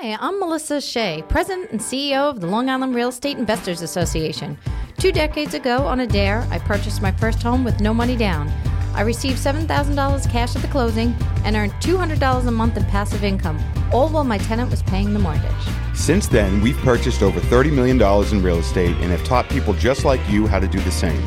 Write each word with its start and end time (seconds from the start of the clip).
Hi, 0.00 0.16
I'm 0.20 0.38
Melissa 0.38 0.80
Shea, 0.80 1.24
President 1.28 1.72
and 1.72 1.80
CEO 1.80 2.30
of 2.30 2.40
the 2.40 2.46
Long 2.46 2.70
Island 2.70 2.94
Real 2.94 3.08
Estate 3.08 3.36
Investors 3.36 3.82
Association. 3.82 4.56
Two 4.96 5.10
decades 5.10 5.54
ago, 5.54 5.88
on 5.88 5.98
a 5.98 6.06
dare, 6.06 6.46
I 6.52 6.60
purchased 6.60 7.02
my 7.02 7.10
first 7.10 7.42
home 7.42 7.64
with 7.64 7.80
no 7.80 7.92
money 7.92 8.14
down. 8.14 8.48
I 8.94 9.00
received 9.00 9.38
$7,000 9.38 10.30
cash 10.30 10.54
at 10.54 10.62
the 10.62 10.68
closing 10.68 11.16
and 11.42 11.56
earned 11.56 11.72
$200 11.80 12.46
a 12.46 12.50
month 12.52 12.76
in 12.76 12.84
passive 12.84 13.24
income, 13.24 13.58
all 13.92 14.08
while 14.08 14.22
my 14.22 14.38
tenant 14.38 14.70
was 14.70 14.84
paying 14.84 15.14
the 15.14 15.18
mortgage. 15.18 15.50
Since 15.94 16.28
then, 16.28 16.60
we've 16.60 16.78
purchased 16.78 17.22
over 17.22 17.40
$30 17.40 17.72
million 17.72 18.00
in 18.32 18.40
real 18.40 18.58
estate 18.58 18.94
and 18.98 19.10
have 19.10 19.24
taught 19.24 19.48
people 19.48 19.74
just 19.74 20.04
like 20.04 20.20
you 20.30 20.46
how 20.46 20.60
to 20.60 20.68
do 20.68 20.78
the 20.78 20.92
same. 20.92 21.20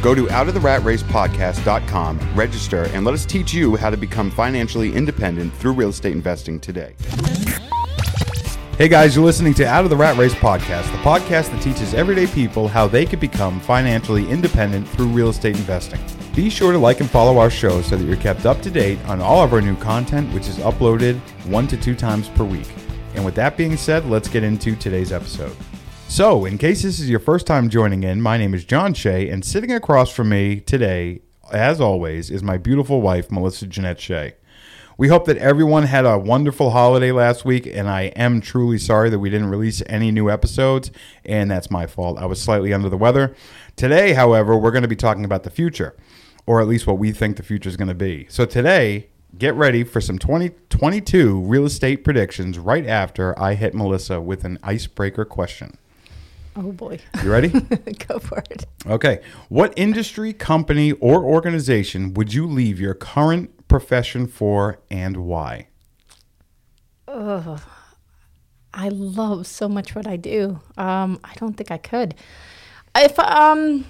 Go 0.00 0.14
to 0.14 0.26
outoftheratracepodcast.com, 0.26 2.36
register, 2.36 2.84
and 2.92 3.04
let 3.04 3.14
us 3.14 3.26
teach 3.26 3.52
you 3.52 3.74
how 3.74 3.90
to 3.90 3.96
become 3.96 4.30
financially 4.30 4.94
independent 4.94 5.52
through 5.54 5.72
real 5.72 5.88
estate 5.88 6.12
investing 6.12 6.60
today. 6.60 6.94
Hey 8.82 8.88
guys, 8.88 9.14
you're 9.14 9.24
listening 9.24 9.54
to 9.54 9.64
Out 9.64 9.84
of 9.84 9.90
the 9.90 9.96
Rat 9.96 10.16
Race 10.16 10.34
podcast, 10.34 10.90
the 10.90 10.98
podcast 11.08 11.52
that 11.52 11.62
teaches 11.62 11.94
everyday 11.94 12.26
people 12.26 12.66
how 12.66 12.88
they 12.88 13.06
can 13.06 13.20
become 13.20 13.60
financially 13.60 14.28
independent 14.28 14.88
through 14.88 15.06
real 15.06 15.28
estate 15.28 15.54
investing. 15.54 16.00
Be 16.34 16.50
sure 16.50 16.72
to 16.72 16.78
like 16.78 16.98
and 16.98 17.08
follow 17.08 17.38
our 17.38 17.48
show 17.48 17.80
so 17.80 17.96
that 17.96 18.04
you're 18.04 18.16
kept 18.16 18.44
up 18.44 18.60
to 18.62 18.72
date 18.72 18.98
on 19.06 19.20
all 19.20 19.44
of 19.44 19.52
our 19.52 19.60
new 19.60 19.76
content, 19.76 20.34
which 20.34 20.48
is 20.48 20.56
uploaded 20.56 21.14
one 21.46 21.68
to 21.68 21.76
two 21.76 21.94
times 21.94 22.28
per 22.30 22.42
week. 22.42 22.66
And 23.14 23.24
with 23.24 23.36
that 23.36 23.56
being 23.56 23.76
said, 23.76 24.06
let's 24.06 24.26
get 24.26 24.42
into 24.42 24.74
today's 24.74 25.12
episode. 25.12 25.56
So, 26.08 26.44
in 26.44 26.58
case 26.58 26.82
this 26.82 26.98
is 26.98 27.08
your 27.08 27.20
first 27.20 27.46
time 27.46 27.70
joining 27.70 28.02
in, 28.02 28.20
my 28.20 28.36
name 28.36 28.52
is 28.52 28.64
John 28.64 28.94
Shea, 28.94 29.28
and 29.28 29.44
sitting 29.44 29.70
across 29.70 30.10
from 30.10 30.30
me 30.30 30.58
today, 30.58 31.20
as 31.52 31.80
always, 31.80 32.32
is 32.32 32.42
my 32.42 32.58
beautiful 32.58 33.00
wife, 33.00 33.30
Melissa 33.30 33.68
Jeanette 33.68 34.00
Shea. 34.00 34.34
We 34.98 35.08
hope 35.08 35.24
that 35.24 35.38
everyone 35.38 35.84
had 35.84 36.04
a 36.04 36.18
wonderful 36.18 36.70
holiday 36.70 37.12
last 37.12 37.44
week, 37.44 37.66
and 37.66 37.88
I 37.88 38.02
am 38.14 38.40
truly 38.42 38.76
sorry 38.76 39.08
that 39.08 39.18
we 39.18 39.30
didn't 39.30 39.48
release 39.48 39.82
any 39.86 40.10
new 40.10 40.30
episodes, 40.30 40.90
and 41.24 41.50
that's 41.50 41.70
my 41.70 41.86
fault. 41.86 42.18
I 42.18 42.26
was 42.26 42.40
slightly 42.40 42.74
under 42.74 42.90
the 42.90 42.98
weather. 42.98 43.34
Today, 43.74 44.12
however, 44.12 44.56
we're 44.56 44.70
going 44.70 44.82
to 44.82 44.88
be 44.88 44.96
talking 44.96 45.24
about 45.24 45.44
the 45.44 45.50
future, 45.50 45.96
or 46.44 46.60
at 46.60 46.68
least 46.68 46.86
what 46.86 46.98
we 46.98 47.10
think 47.12 47.38
the 47.38 47.42
future 47.42 47.70
is 47.70 47.76
going 47.76 47.88
to 47.88 47.94
be. 47.94 48.26
So 48.28 48.44
today, 48.44 49.08
get 49.38 49.54
ready 49.54 49.82
for 49.82 50.02
some 50.02 50.18
2022 50.18 51.40
real 51.40 51.64
estate 51.64 52.04
predictions 52.04 52.58
right 52.58 52.86
after 52.86 53.38
I 53.40 53.54
hit 53.54 53.74
Melissa 53.74 54.20
with 54.20 54.44
an 54.44 54.58
icebreaker 54.62 55.24
question. 55.24 55.78
Oh 56.54 56.70
boy. 56.70 56.98
You 57.22 57.32
ready? 57.32 57.48
Go 58.08 58.18
for 58.18 58.42
it. 58.50 58.66
Okay. 58.86 59.22
What 59.48 59.72
industry, 59.74 60.34
company, 60.34 60.92
or 60.92 61.24
organization 61.24 62.12
would 62.12 62.34
you 62.34 62.46
leave 62.46 62.78
your 62.78 62.92
current 62.92 63.61
profession 63.72 64.26
for 64.26 64.78
and 64.90 65.16
why? 65.16 65.68
Ugh. 67.08 67.58
I 68.74 68.88
love 68.90 69.46
so 69.46 69.66
much 69.68 69.94
what 69.94 70.06
I 70.06 70.16
do. 70.16 70.60
Um, 70.76 71.18
I 71.24 71.32
don't 71.36 71.54
think 71.54 71.70
I 71.70 71.78
could. 71.78 72.14
If 72.94 73.18
um 73.18 73.86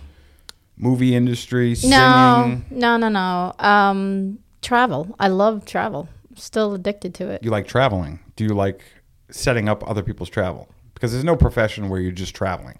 Movie 0.76 1.14
industry, 1.16 1.74
singing. 1.74 2.64
no 2.70 2.96
no 2.96 2.96
no 2.96 3.08
no 3.08 3.54
um 3.58 4.38
travel. 4.62 5.14
I 5.18 5.28
love 5.28 5.64
travel. 5.66 6.08
I'm 6.30 6.36
Still 6.36 6.74
addicted 6.74 7.12
to 7.16 7.28
it. 7.28 7.42
You 7.42 7.50
like 7.50 7.66
traveling. 7.66 8.20
Do 8.36 8.44
you 8.44 8.54
like 8.54 8.82
setting 9.30 9.68
up 9.68 9.88
other 9.88 10.02
people's 10.04 10.30
travel? 10.30 10.68
Because 10.94 11.10
there's 11.12 11.24
no 11.24 11.36
profession 11.36 11.88
where 11.88 12.00
you're 12.00 12.12
just 12.12 12.34
traveling. 12.36 12.78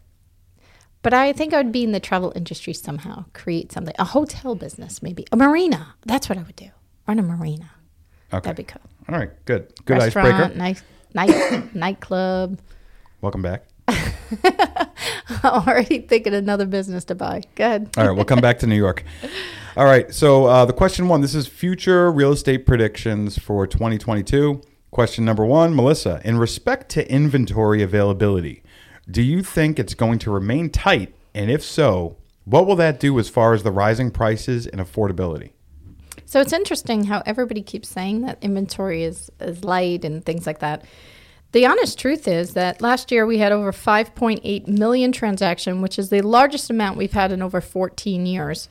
But 1.03 1.13
I 1.13 1.33
think 1.33 1.53
I 1.53 1.57
would 1.57 1.73
be 1.73 1.83
in 1.83 1.91
the 1.91 1.99
travel 1.99 2.33
industry 2.37 2.73
somehow. 2.73 3.25
Create 3.33 3.73
something, 3.73 3.95
a 3.99 4.05
hotel 4.05 4.55
business 4.55 5.03
maybe, 5.03 5.27
a 5.33 5.37
marina. 5.37 5.95
That's 6.07 6.29
what 6.29 6.39
I 6.39 6.43
would 6.43 6.55
do. 6.55 6.71
Run 7.07 7.19
a 7.19 7.23
marina. 7.23 7.71
Okay. 8.33 8.41
That'd 8.49 8.57
be 8.57 8.65
cool. 8.65 8.83
All 9.09 9.19
right. 9.19 9.31
Good. 9.45 9.73
Good 9.85 9.99
Restaurant, 9.99 10.29
icebreaker. 10.29 10.59
night 10.59 10.83
night 11.15 11.75
nightclub. 11.75 12.61
Welcome 13.21 13.43
back. 13.43 13.65
I'm 13.89 15.67
already 15.67 16.01
thinking 16.01 16.35
another 16.35 16.67
business 16.67 17.05
to 17.07 17.15
buy. 17.15 17.43
Go 17.55 17.65
ahead. 17.65 17.91
All 17.97 18.07
right, 18.07 18.13
we'll 18.13 18.25
come 18.25 18.41
back 18.41 18.59
to 18.61 18.67
New 18.67 18.77
York. 18.77 19.05
All 19.77 19.85
right, 19.85 20.13
so 20.13 20.47
uh, 20.47 20.65
the 20.65 20.73
question 20.73 21.09
one 21.09 21.21
this 21.21 21.35
is 21.35 21.47
future 21.47 22.11
real 22.13 22.33
estate 22.33 22.67
predictions 22.67 23.39
for 23.39 23.67
2022. 23.67 24.61
Question 24.91 25.25
number 25.25 25.45
one 25.45 25.75
Melissa, 25.75 26.21
in 26.25 26.39
respect 26.39 26.91
to 26.91 27.11
inventory 27.11 27.83
availability, 27.83 28.63
do 29.11 29.23
you 29.23 29.43
think 29.43 29.79
it's 29.79 29.95
going 29.95 30.19
to 30.21 30.31
remain 30.31 30.69
tight? 30.71 31.15
And 31.35 31.51
if 31.51 31.63
so, 31.63 32.17
what 32.45 32.67
will 32.67 32.77
that 32.77 33.01
do 33.01 33.19
as 33.19 33.29
far 33.29 33.55
as 33.55 33.63
the 33.63 33.73
rising 33.73 34.11
prices 34.11 34.67
and 34.67 34.81
affordability? 34.81 35.53
So 36.33 36.41
it's 36.41 36.55
interesting 36.55 37.05
how 37.05 37.23
everybody 37.27 37.61
keeps 37.61 37.91
saying 37.91 38.23
that 38.23 38.39
inventory 38.41 39.05
is, 39.05 39.31
is 39.39 39.65
light 39.65 40.03
and 40.03 40.25
things 40.25 40.47
like 40.47 40.61
that. 40.61 40.83
The 41.53 41.67
honest 41.67 41.99
truth 41.99 42.27
is 42.27 42.55
that 42.55 42.81
last 42.81 43.13
year 43.13 43.27
we 43.27 43.37
had 43.37 43.53
over 43.53 43.71
5.8 43.71 44.67
million 44.67 45.13
transaction, 45.13 45.83
which 45.83 45.99
is 45.99 46.09
the 46.09 46.23
largest 46.23 46.71
amount 46.71 46.97
we've 46.97 47.13
had 47.13 47.33
in 47.33 47.43
over 47.43 47.61
14 47.61 48.25
years. 48.25 48.71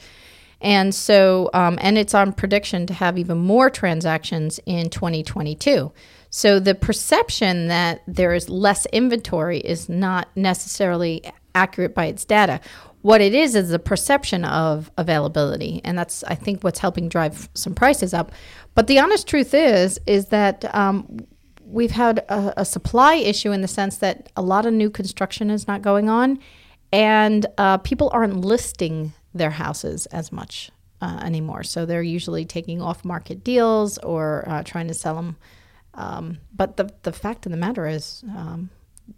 And 0.60 0.96
so, 0.96 1.52
um, 1.54 1.78
and 1.82 2.00
it's 2.00 2.16
on 2.16 2.34
prediction 2.34 2.88
to 2.88 2.96
have 2.96 3.20
even 3.20 3.38
more 3.38 3.70
transactions 3.70 4.60
in 4.66 4.90
2022. 4.90 5.92
So 6.32 6.60
the 6.60 6.74
perception 6.74 7.68
that 7.68 8.02
there 8.08 8.34
is 8.34 8.50
less 8.50 8.88
inventory 8.88 9.60
is 9.60 9.88
not 9.88 10.30
necessarily 10.36 11.32
accurate 11.54 11.94
by 11.94 12.06
its 12.06 12.26
data. 12.26 12.60
What 13.02 13.22
it 13.22 13.34
is 13.34 13.56
is 13.56 13.70
the 13.70 13.80
perception 13.80 14.46
of 14.46 14.92
availability, 14.98 15.82
and 15.84 15.98
that's 15.98 16.24
I 16.26 16.36
think 16.36 16.64
what's 16.64 16.80
helping 16.80 17.10
drive 17.10 17.50
some 17.54 17.74
prices 17.74 18.14
up. 18.14 18.32
But 18.76 18.88
the 18.88 19.00
honest 19.00 19.28
truth 19.28 19.54
is 19.54 20.00
is 20.06 20.28
that 20.28 20.74
um, 20.76 21.26
we've 21.66 21.92
had 21.92 22.20
a, 22.30 22.62
a, 22.62 22.66
supply 22.66 23.16
issue 23.16 23.52
in 23.52 23.62
the 23.62 23.68
sense 23.68 23.98
that 23.98 24.32
a 24.36 24.42
lot 24.42 24.66
of 24.66 24.74
new 24.74 24.90
construction 24.90 25.50
is 25.50 25.68
not 25.68 25.82
going 25.82 26.10
on, 26.10 26.40
and 26.92 27.46
uh, 27.58 27.78
people 27.80 28.12
aren't 28.14 28.38
listing 28.38 29.14
their 29.34 29.52
houses 29.52 30.06
as 30.08 30.32
much 30.32 30.70
uh, 31.02 31.20
anymore. 31.24 31.64
So 31.64 31.86
they're 31.86 32.04
usually 32.04 32.46
taking 32.46 32.82
off 32.82 33.04
market 33.04 33.44
deals 33.44 33.98
or 34.00 34.44
uh, 34.48 34.64
trying 34.64 34.88
to 34.90 34.94
sell 34.94 35.16
them. 35.16 35.38
Um, 35.94 36.38
but 36.56 36.78
the 36.78 36.94
the 37.02 37.12
fact 37.12 37.46
of 37.46 37.52
the 37.52 37.58
matter 37.58 37.88
is, 37.88 38.24
um, 38.30 38.70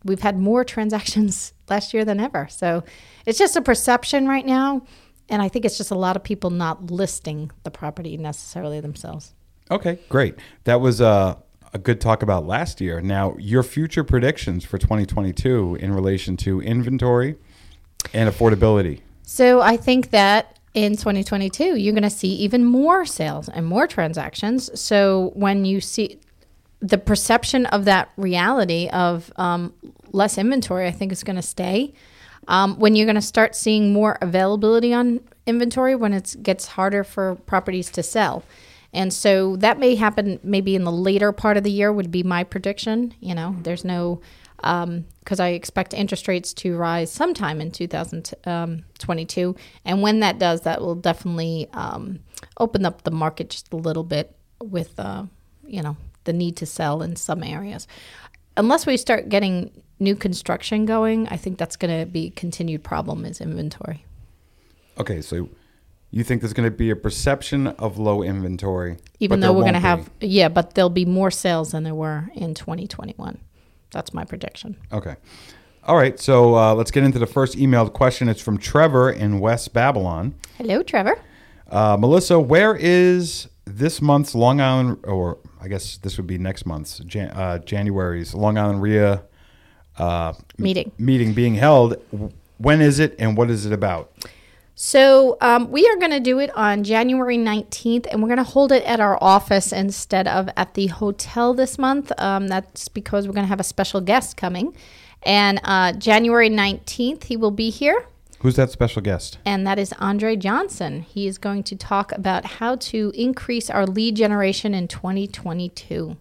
we've 0.03 0.21
had 0.21 0.37
more 0.37 0.63
transactions 0.75 1.53
last 1.69 1.93
year 1.93 2.05
than 2.05 2.19
ever. 2.19 2.47
So 2.49 2.83
it's 3.25 3.39
just 3.39 3.55
a 3.55 3.61
perception 3.61 4.27
right 4.27 4.45
now, 4.45 4.83
and 5.29 5.41
I 5.41 5.49
think 5.49 5.65
it's 5.65 5.77
just 5.77 5.91
a 5.91 5.95
lot 5.95 6.15
of 6.15 6.23
people 6.23 6.49
not 6.49 6.91
listing 6.91 7.51
the 7.63 7.71
property 7.71 8.17
necessarily 8.17 8.79
themselves. 8.79 9.33
Okay, 9.71 9.99
great. 10.09 10.35
That 10.65 10.81
was 10.81 10.99
uh, 10.99 11.35
a 11.73 11.77
good 11.77 11.99
talk 11.99 12.21
about 12.21 12.45
last 12.45 12.81
year. 12.81 13.01
Now, 13.01 13.35
your 13.39 13.63
future 13.63 14.03
predictions 14.03 14.63
for 14.63 14.77
2022 14.77 15.77
in 15.79 15.93
relation 15.93 16.37
to 16.37 16.61
inventory 16.61 17.35
and 18.13 18.29
affordability. 18.29 19.01
So 19.23 19.61
I 19.61 19.77
think 19.77 20.11
that 20.11 20.59
in 20.73 20.93
2022, 20.93 21.77
you're 21.77 21.93
going 21.93 22.03
to 22.03 22.09
see 22.09 22.33
even 22.35 22.65
more 22.65 23.05
sales 23.05 23.47
and 23.49 23.65
more 23.65 23.87
transactions. 23.87 24.69
So 24.79 25.31
when 25.35 25.65
you 25.65 25.81
see 25.81 26.19
the 26.83 26.97
perception 26.97 27.65
of 27.67 27.85
that 27.85 28.09
reality 28.17 28.89
of 28.89 29.31
um, 29.37 29.73
less 30.11 30.37
inventory, 30.37 30.85
I 30.85 30.91
think 30.91 31.13
is 31.13 31.23
going 31.23 31.37
to 31.37 31.41
stay. 31.41 31.93
Um, 32.49 32.77
when 32.77 32.93
you're 32.97 33.05
going 33.05 33.15
to 33.15 33.21
start 33.21 33.55
seeing 33.55 33.93
more 33.93 34.17
availability 34.21 34.93
on 34.93 35.21
inventory, 35.47 35.95
when 35.95 36.11
it 36.11 36.35
gets 36.43 36.67
harder 36.67 37.05
for 37.05 37.35
properties 37.35 37.89
to 37.91 38.03
sell. 38.03 38.43
And 38.91 39.13
so 39.13 39.55
that 39.57 39.79
may 39.79 39.95
happen 39.95 40.41
maybe 40.43 40.75
in 40.75 40.83
the 40.83 40.91
later 40.91 41.31
part 41.31 41.55
of 41.55 41.63
the 41.63 41.71
year, 41.71 41.91
would 41.91 42.11
be 42.11 42.21
my 42.21 42.43
prediction. 42.43 43.13
You 43.21 43.33
know, 43.33 43.55
there's 43.63 43.85
no, 43.85 44.19
because 44.57 45.39
um, 45.39 45.45
I 45.45 45.49
expect 45.51 45.93
interest 45.93 46.27
rates 46.27 46.53
to 46.55 46.75
rise 46.75 47.09
sometime 47.09 47.61
in 47.61 47.71
2022. 47.71 49.55
And 49.85 50.01
when 50.01 50.19
that 50.19 50.37
does, 50.37 50.61
that 50.61 50.81
will 50.81 50.95
definitely 50.95 51.69
um, 51.71 52.19
open 52.59 52.85
up 52.85 53.03
the 53.03 53.11
market 53.11 53.51
just 53.51 53.71
a 53.71 53.77
little 53.77 54.03
bit 54.03 54.35
with, 54.61 54.99
uh, 54.99 55.23
you 55.65 55.81
know, 55.81 55.95
the 56.23 56.33
need 56.33 56.55
to 56.57 56.65
sell 56.65 57.01
in 57.01 57.15
some 57.15 57.43
areas. 57.43 57.87
Unless 58.55 58.85
we 58.85 58.97
start 58.97 59.29
getting 59.29 59.71
new 59.99 60.15
construction 60.15 60.85
going, 60.85 61.27
I 61.29 61.37
think 61.37 61.57
that's 61.57 61.75
going 61.75 61.99
to 61.99 62.05
be 62.05 62.27
a 62.27 62.31
continued 62.31 62.83
problem 62.83 63.25
is 63.25 63.41
inventory. 63.41 64.05
Okay, 64.97 65.21
so 65.21 65.49
you 66.11 66.23
think 66.23 66.41
there's 66.41 66.53
going 66.53 66.69
to 66.69 66.75
be 66.75 66.91
a 66.91 66.95
perception 66.95 67.67
of 67.67 67.97
low 67.97 68.21
inventory, 68.21 68.97
even 69.19 69.39
though 69.39 69.51
we're 69.51 69.61
going 69.61 69.73
to 69.73 69.79
have 69.79 70.11
yeah, 70.21 70.49
but 70.49 70.75
there'll 70.75 70.91
be 70.91 71.05
more 71.05 71.31
sales 71.31 71.71
than 71.71 71.83
there 71.83 71.95
were 71.95 72.29
in 72.35 72.53
2021. 72.53 73.39
That's 73.91 74.13
my 74.13 74.23
prediction. 74.23 74.77
Okay. 74.91 75.15
All 75.85 75.97
right, 75.97 76.19
so 76.19 76.55
uh, 76.55 76.73
let's 76.75 76.91
get 76.91 77.03
into 77.03 77.19
the 77.19 77.25
first 77.25 77.57
emailed 77.57 77.93
question. 77.93 78.29
It's 78.29 78.39
from 78.39 78.57
Trevor 78.57 79.09
in 79.11 79.39
West 79.39 79.73
Babylon. 79.73 80.35
Hello, 80.57 80.83
Trevor. 80.83 81.19
Uh, 81.69 81.97
Melissa, 81.99 82.39
where 82.39 82.75
is 82.75 83.49
this 83.65 84.01
month's 84.01 84.35
Long 84.35 84.61
Island, 84.61 84.99
or 85.03 85.37
I 85.61 85.67
guess 85.67 85.97
this 85.97 86.17
would 86.17 86.27
be 86.27 86.37
next 86.37 86.65
month's, 86.65 86.99
Jan- 86.99 87.31
uh, 87.31 87.59
January's 87.59 88.33
Long 88.33 88.57
Island 88.57 88.81
REIA 88.81 89.23
uh, 89.97 90.33
Meeting. 90.57 90.91
meeting 90.97 91.33
being 91.33 91.55
held? 91.55 91.95
When 92.57 92.81
is 92.81 92.99
it 92.99 93.15
and 93.19 93.37
what 93.37 93.49
is 93.49 93.65
it 93.65 93.73
about? 93.73 94.11
So 94.75 95.37
um, 95.39 95.69
we 95.69 95.87
are 95.87 95.95
going 95.97 96.11
to 96.11 96.19
do 96.19 96.39
it 96.39 96.49
on 96.55 96.83
January 96.83 97.37
19th, 97.37 98.07
and 98.09 98.21
we're 98.21 98.27
going 98.27 98.37
to 98.37 98.43
hold 98.43 98.71
it 98.71 98.83
at 98.83 98.99
our 98.99 99.17
office 99.21 99.71
instead 99.71 100.27
of 100.27 100.49
at 100.57 100.73
the 100.73 100.87
hotel 100.87 101.53
this 101.53 101.77
month. 101.77 102.11
Um, 102.17 102.47
that's 102.47 102.87
because 102.87 103.27
we're 103.27 103.33
going 103.33 103.45
to 103.45 103.49
have 103.49 103.59
a 103.59 103.63
special 103.63 104.01
guest 104.01 104.35
coming. 104.35 104.75
And 105.21 105.61
uh, 105.63 105.93
January 105.93 106.49
19th, 106.49 107.25
he 107.25 107.37
will 107.37 107.51
be 107.51 107.69
here, 107.69 108.05
Who's 108.43 108.57
that 108.57 108.71
special 108.71 109.01
guest? 109.01 109.37
and 109.45 109.65
that 109.65 109.79
is 109.79 109.93
Andre 109.99 110.35
Johnson. 110.35 111.01
He 111.01 111.27
is 111.27 111.37
going 111.37 111.63
to 111.63 111.77
talk 111.77 112.11
about 112.11 112.43
how 112.45 112.75
to 112.75 113.11
increase 113.15 113.69
our 113.69 113.85
lead 113.87 114.17
generation 114.17 114.73
in 114.73 114.89
2022. 114.89 116.17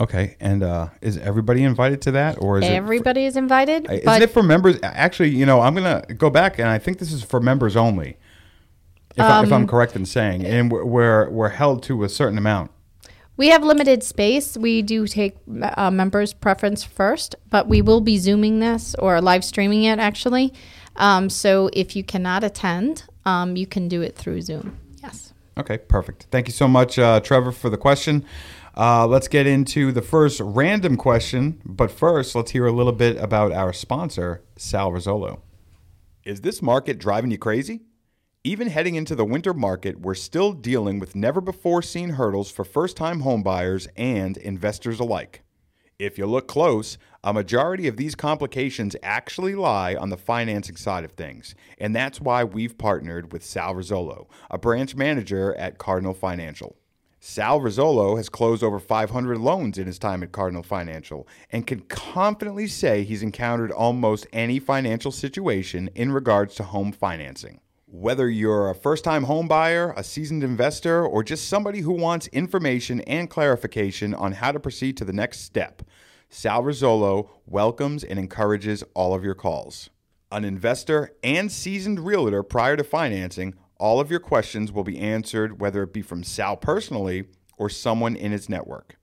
Okay, 0.00 0.36
and 0.40 0.64
uh, 0.64 0.88
is 1.00 1.16
everybody 1.18 1.62
invited 1.62 2.02
to 2.02 2.10
that, 2.12 2.42
or 2.42 2.58
is 2.58 2.64
Everybody 2.64 3.24
is 3.24 3.36
invited, 3.36 3.84
it? 3.88 4.00
For, 4.00 4.04
but 4.04 4.22
is 4.22 4.30
it 4.30 4.32
for 4.32 4.42
members? 4.42 4.78
Actually, 4.82 5.30
you 5.30 5.46
know, 5.46 5.60
I'm 5.60 5.74
gonna 5.76 6.04
go 6.16 6.28
back, 6.28 6.58
and 6.58 6.68
I 6.68 6.78
think 6.78 6.98
this 6.98 7.12
is 7.12 7.22
for 7.22 7.40
members 7.40 7.76
only. 7.76 8.16
If, 9.14 9.20
I, 9.20 9.38
Um, 9.38 9.44
if 9.44 9.52
I'm 9.52 9.66
correct 9.68 9.94
in 9.94 10.06
saying, 10.06 10.44
and 10.44 10.72
we're, 10.72 10.84
we're 10.84 11.30
we're 11.30 11.48
held 11.50 11.84
to 11.84 12.02
a 12.02 12.08
certain 12.08 12.38
amount. 12.38 12.72
We 13.36 13.48
have 13.48 13.64
limited 13.64 14.02
space. 14.02 14.56
We 14.56 14.82
do 14.82 15.06
take 15.06 15.36
uh, 15.62 15.90
members' 15.90 16.34
preference 16.34 16.84
first, 16.84 17.36
but 17.48 17.68
we 17.68 17.80
will 17.80 18.00
be 18.00 18.18
zooming 18.18 18.60
this 18.60 18.94
or 18.98 19.20
live 19.20 19.44
streaming 19.44 19.84
it 19.84 19.98
actually. 19.98 20.52
Um, 20.96 21.30
so 21.30 21.70
if 21.72 21.96
you 21.96 22.04
cannot 22.04 22.44
attend, 22.44 23.04
um, 23.24 23.56
you 23.56 23.66
can 23.66 23.88
do 23.88 24.02
it 24.02 24.16
through 24.16 24.42
Zoom. 24.42 24.78
Yes. 25.02 25.32
Okay, 25.58 25.78
perfect. 25.78 26.26
Thank 26.30 26.46
you 26.46 26.52
so 26.52 26.68
much, 26.68 26.98
uh, 26.98 27.20
Trevor, 27.20 27.52
for 27.52 27.70
the 27.70 27.76
question. 27.76 28.24
Uh, 28.76 29.06
let's 29.06 29.28
get 29.28 29.46
into 29.46 29.92
the 29.92 30.02
first 30.02 30.40
random 30.40 30.96
question, 30.96 31.60
but 31.64 31.90
first, 31.90 32.34
let's 32.34 32.52
hear 32.52 32.66
a 32.66 32.72
little 32.72 32.92
bit 32.92 33.16
about 33.16 33.52
our 33.52 33.72
sponsor, 33.72 34.42
Sal 34.56 34.92
Rizzolo. 34.92 35.40
Is 36.24 36.42
this 36.42 36.62
market 36.62 36.98
driving 36.98 37.30
you 37.30 37.38
crazy? 37.38 37.80
Even 38.44 38.68
heading 38.68 38.94
into 38.94 39.14
the 39.14 39.24
winter 39.24 39.52
market, 39.52 40.00
we're 40.00 40.14
still 40.14 40.52
dealing 40.52 40.98
with 40.98 41.14
never 41.14 41.40
before 41.40 41.82
seen 41.82 42.10
hurdles 42.10 42.50
for 42.50 42.64
first 42.64 42.96
time 42.96 43.22
homebuyers 43.22 43.86
and 43.96 44.36
investors 44.38 44.98
alike. 44.98 45.42
If 46.00 46.16
you 46.16 46.24
look 46.24 46.48
close, 46.48 46.96
a 47.22 47.34
majority 47.34 47.86
of 47.86 47.98
these 47.98 48.14
complications 48.14 48.96
actually 49.02 49.54
lie 49.54 49.94
on 49.94 50.08
the 50.08 50.16
financing 50.16 50.76
side 50.76 51.04
of 51.04 51.12
things, 51.12 51.54
and 51.76 51.94
that's 51.94 52.22
why 52.22 52.42
we've 52.42 52.78
partnered 52.78 53.34
with 53.34 53.44
Sal 53.44 53.74
Rizzolo, 53.74 54.26
a 54.50 54.56
branch 54.56 54.96
manager 54.96 55.54
at 55.56 55.76
Cardinal 55.76 56.14
Financial. 56.14 56.74
Sal 57.20 57.60
Rizzolo 57.60 58.16
has 58.16 58.30
closed 58.30 58.62
over 58.62 58.78
500 58.78 59.36
loans 59.36 59.76
in 59.76 59.86
his 59.86 59.98
time 59.98 60.22
at 60.22 60.32
Cardinal 60.32 60.62
Financial 60.62 61.28
and 61.52 61.66
can 61.66 61.80
confidently 61.80 62.66
say 62.66 63.04
he's 63.04 63.22
encountered 63.22 63.70
almost 63.70 64.26
any 64.32 64.58
financial 64.58 65.12
situation 65.12 65.90
in 65.94 66.12
regards 66.12 66.54
to 66.54 66.62
home 66.62 66.92
financing. 66.92 67.60
Whether 67.92 68.30
you're 68.30 68.70
a 68.70 68.74
first 68.76 69.02
time 69.02 69.24
home 69.24 69.48
buyer, 69.48 69.92
a 69.96 70.04
seasoned 70.04 70.44
investor, 70.44 71.04
or 71.04 71.24
just 71.24 71.48
somebody 71.48 71.80
who 71.80 71.90
wants 71.90 72.28
information 72.28 73.00
and 73.00 73.28
clarification 73.28 74.14
on 74.14 74.30
how 74.30 74.52
to 74.52 74.60
proceed 74.60 74.96
to 74.98 75.04
the 75.04 75.12
next 75.12 75.40
step, 75.40 75.82
Sal 76.28 76.62
Rizzolo 76.62 77.30
welcomes 77.46 78.04
and 78.04 78.16
encourages 78.16 78.84
all 78.94 79.12
of 79.12 79.24
your 79.24 79.34
calls. 79.34 79.90
An 80.30 80.44
investor 80.44 81.16
and 81.24 81.50
seasoned 81.50 82.06
realtor 82.06 82.44
prior 82.44 82.76
to 82.76 82.84
financing, 82.84 83.54
all 83.76 83.98
of 83.98 84.08
your 84.08 84.20
questions 84.20 84.70
will 84.70 84.84
be 84.84 85.00
answered, 85.00 85.60
whether 85.60 85.82
it 85.82 85.92
be 85.92 86.00
from 86.00 86.22
Sal 86.22 86.56
personally 86.56 87.24
or 87.58 87.68
someone 87.68 88.14
in 88.14 88.30
his 88.30 88.48
network. 88.48 89.00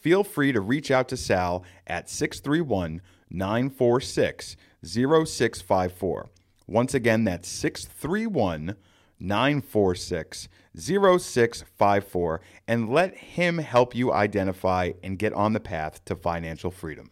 Feel 0.00 0.22
free 0.22 0.52
to 0.52 0.60
reach 0.60 0.92
out 0.92 1.08
to 1.08 1.16
Sal 1.16 1.64
at 1.88 2.08
631 2.08 3.02
946 3.30 4.56
0654. 4.84 6.30
Once 6.68 6.92
again, 6.92 7.24
that's 7.24 7.48
631 7.48 8.76
946 9.18 10.48
0654, 10.76 12.40
and 12.68 12.88
let 12.88 13.16
him 13.16 13.58
help 13.58 13.94
you 13.94 14.12
identify 14.12 14.92
and 15.02 15.18
get 15.18 15.32
on 15.32 15.54
the 15.54 15.60
path 15.60 16.04
to 16.04 16.14
financial 16.14 16.70
freedom. 16.70 17.10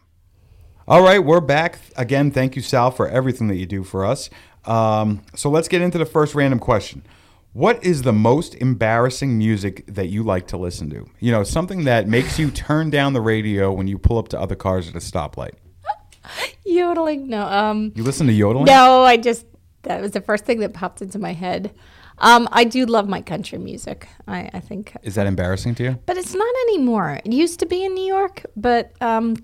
All 0.87 1.01
right, 1.01 1.19
we're 1.19 1.41
back 1.41 1.79
again. 1.97 2.31
Thank 2.31 2.55
you, 2.55 2.61
Sal, 2.61 2.91
for 2.91 3.09
everything 3.09 3.47
that 3.47 3.57
you 3.57 3.65
do 3.65 3.83
for 3.83 4.05
us. 4.05 4.29
Um, 4.63 5.23
so 5.35 5.49
let's 5.49 5.67
get 5.67 5.81
into 5.81 5.97
the 5.97 6.05
first 6.05 6.33
random 6.33 6.59
question. 6.59 7.03
What 7.51 7.83
is 7.83 8.03
the 8.03 8.13
most 8.13 8.53
embarrassing 8.55 9.37
music 9.37 9.83
that 9.87 10.07
you 10.07 10.21
like 10.21 10.47
to 10.47 10.57
listen 10.57 10.89
to? 10.91 11.09
You 11.19 11.31
know, 11.31 11.43
something 11.43 11.85
that 11.85 12.07
makes 12.07 12.37
you 12.37 12.51
turn 12.51 12.89
down 12.89 13.13
the 13.13 13.21
radio 13.21 13.73
when 13.73 13.87
you 13.87 13.97
pull 13.97 14.17
up 14.19 14.27
to 14.29 14.39
other 14.39 14.55
cars 14.55 14.87
at 14.87 14.95
a 14.95 14.99
stoplight. 14.99 15.55
Yodeling? 16.65 17.27
No. 17.29 17.45
Um, 17.47 17.91
You 17.95 18.03
listen 18.03 18.27
to 18.27 18.33
yodeling? 18.33 18.65
no, 18.65 19.03
I 19.03 19.17
just, 19.17 19.45
that 19.83 20.01
was 20.01 20.11
the 20.11 20.21
first 20.21 20.45
thing 20.45 20.59
that 20.59 20.73
popped 20.73 21.01
into 21.01 21.19
my 21.19 21.33
head. 21.33 21.73
Um, 22.19 22.47
I 22.51 22.63
do 22.63 22.85
love 22.85 23.07
my 23.07 23.21
country 23.21 23.59
music. 23.59 24.07
I, 24.27 24.49
I 24.53 24.59
think 24.59 24.95
Is 25.03 25.15
that 25.15 25.27
embarrassing 25.27 25.75
to 25.75 25.83
you? 25.83 25.99
But 26.07 26.17
it's 26.17 26.33
not 26.33 26.53
anymore. 26.69 27.19
It 27.23 27.31
used 27.31 27.59
to 27.59 27.65
be 27.67 27.83
in 27.85 27.93
New 27.93 28.05
York, 28.05 28.43
but 28.55 28.91
um, 29.01 29.35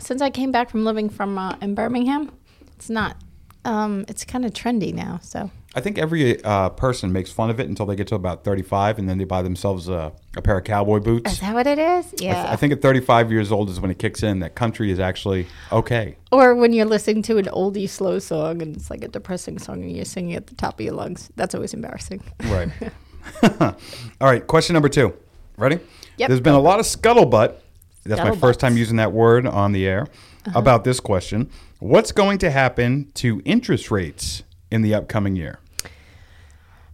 since 0.00 0.20
I 0.20 0.30
came 0.30 0.50
back 0.50 0.68
from 0.68 0.84
living 0.84 1.08
from 1.08 1.38
uh, 1.38 1.56
in 1.62 1.74
Birmingham, 1.74 2.32
it's 2.74 2.90
not. 2.90 3.16
Um, 3.64 4.04
it's 4.08 4.24
kind 4.24 4.44
of 4.44 4.52
trendy 4.52 4.92
now. 4.92 5.20
So 5.22 5.50
I 5.74 5.80
think 5.80 5.98
every 5.98 6.42
uh, 6.44 6.70
person 6.70 7.12
makes 7.12 7.30
fun 7.30 7.50
of 7.50 7.60
it 7.60 7.68
until 7.68 7.84
they 7.84 7.94
get 7.94 8.06
to 8.08 8.14
about 8.14 8.42
35 8.42 8.98
and 8.98 9.08
then 9.08 9.18
they 9.18 9.24
buy 9.24 9.42
themselves 9.42 9.88
a, 9.88 10.12
a 10.34 10.40
pair 10.40 10.56
of 10.58 10.64
cowboy 10.64 10.98
boots. 10.98 11.32
is 11.32 11.40
that 11.40 11.54
what 11.54 11.66
it 11.66 11.78
is? 11.78 12.06
I, 12.06 12.10
th- 12.10 12.22
Yeah. 12.22 12.50
I 12.50 12.56
think 12.56 12.72
at 12.72 12.80
35 12.80 13.30
years 13.30 13.52
old 13.52 13.68
is 13.68 13.78
when 13.78 13.90
it 13.90 13.98
kicks 13.98 14.22
in 14.22 14.40
that 14.40 14.54
country 14.54 14.90
is 14.90 14.98
actually 14.98 15.46
okay. 15.70 16.16
or 16.32 16.54
when 16.54 16.72
you're 16.72 16.86
listening 16.86 17.22
to 17.24 17.36
an 17.36 17.44
oldie 17.46 17.88
slow 17.88 18.18
song 18.18 18.62
and 18.62 18.76
it's 18.76 18.90
like 18.90 19.04
a 19.04 19.08
depressing 19.08 19.58
song 19.58 19.82
and 19.82 19.94
you're 19.94 20.06
singing 20.06 20.34
at 20.34 20.46
the 20.46 20.54
top 20.54 20.80
of 20.80 20.84
your 20.84 20.94
lungs. 20.94 21.30
That's 21.36 21.54
always 21.54 21.74
embarrassing. 21.74 22.22
Right. 22.44 22.70
All 23.60 23.76
right, 24.20 24.46
question 24.46 24.72
number 24.72 24.88
two. 24.88 25.14
Ready? 25.58 25.80
Yep. 26.16 26.28
There's 26.28 26.40
been 26.40 26.54
a 26.54 26.60
lot 26.60 26.80
of 26.80 26.86
scuttlebutt. 26.86 27.56
That's 28.04 28.22
my 28.22 28.34
first 28.36 28.58
time 28.58 28.76
using 28.76 28.96
that 28.96 29.12
word 29.12 29.46
on 29.46 29.72
the 29.72 29.86
air 29.86 30.06
about 30.54 30.84
this 30.84 30.98
question. 30.98 31.50
What's 31.78 32.10
going 32.10 32.38
to 32.38 32.50
happen 32.50 33.10
to 33.14 33.42
interest 33.44 33.90
rates 33.90 34.44
in 34.70 34.82
the 34.82 34.94
upcoming 34.94 35.36
year? 35.36 35.60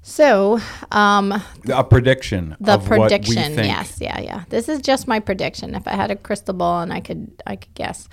So 0.02 0.60
um, 0.92 1.32
A 1.72 1.82
prediction. 1.82 2.56
the 2.60 2.74
of 2.74 2.88
what 2.90 3.00
we 3.00 3.06
prediction 3.08 3.54
think. 3.54 3.66
yes 3.66 3.98
yeah 4.00 4.20
yeah 4.20 4.44
this 4.50 4.68
is 4.68 4.80
just 4.82 5.08
my 5.08 5.18
prediction 5.18 5.74
if 5.74 5.88
i 5.88 5.92
had 5.92 6.10
a 6.10 6.16
crystal 6.16 6.52
ball 6.52 6.82
and 6.82 6.92
i 6.92 7.00
could 7.00 7.30
i 7.46 7.56
could 7.56 7.72
guess 7.74 8.06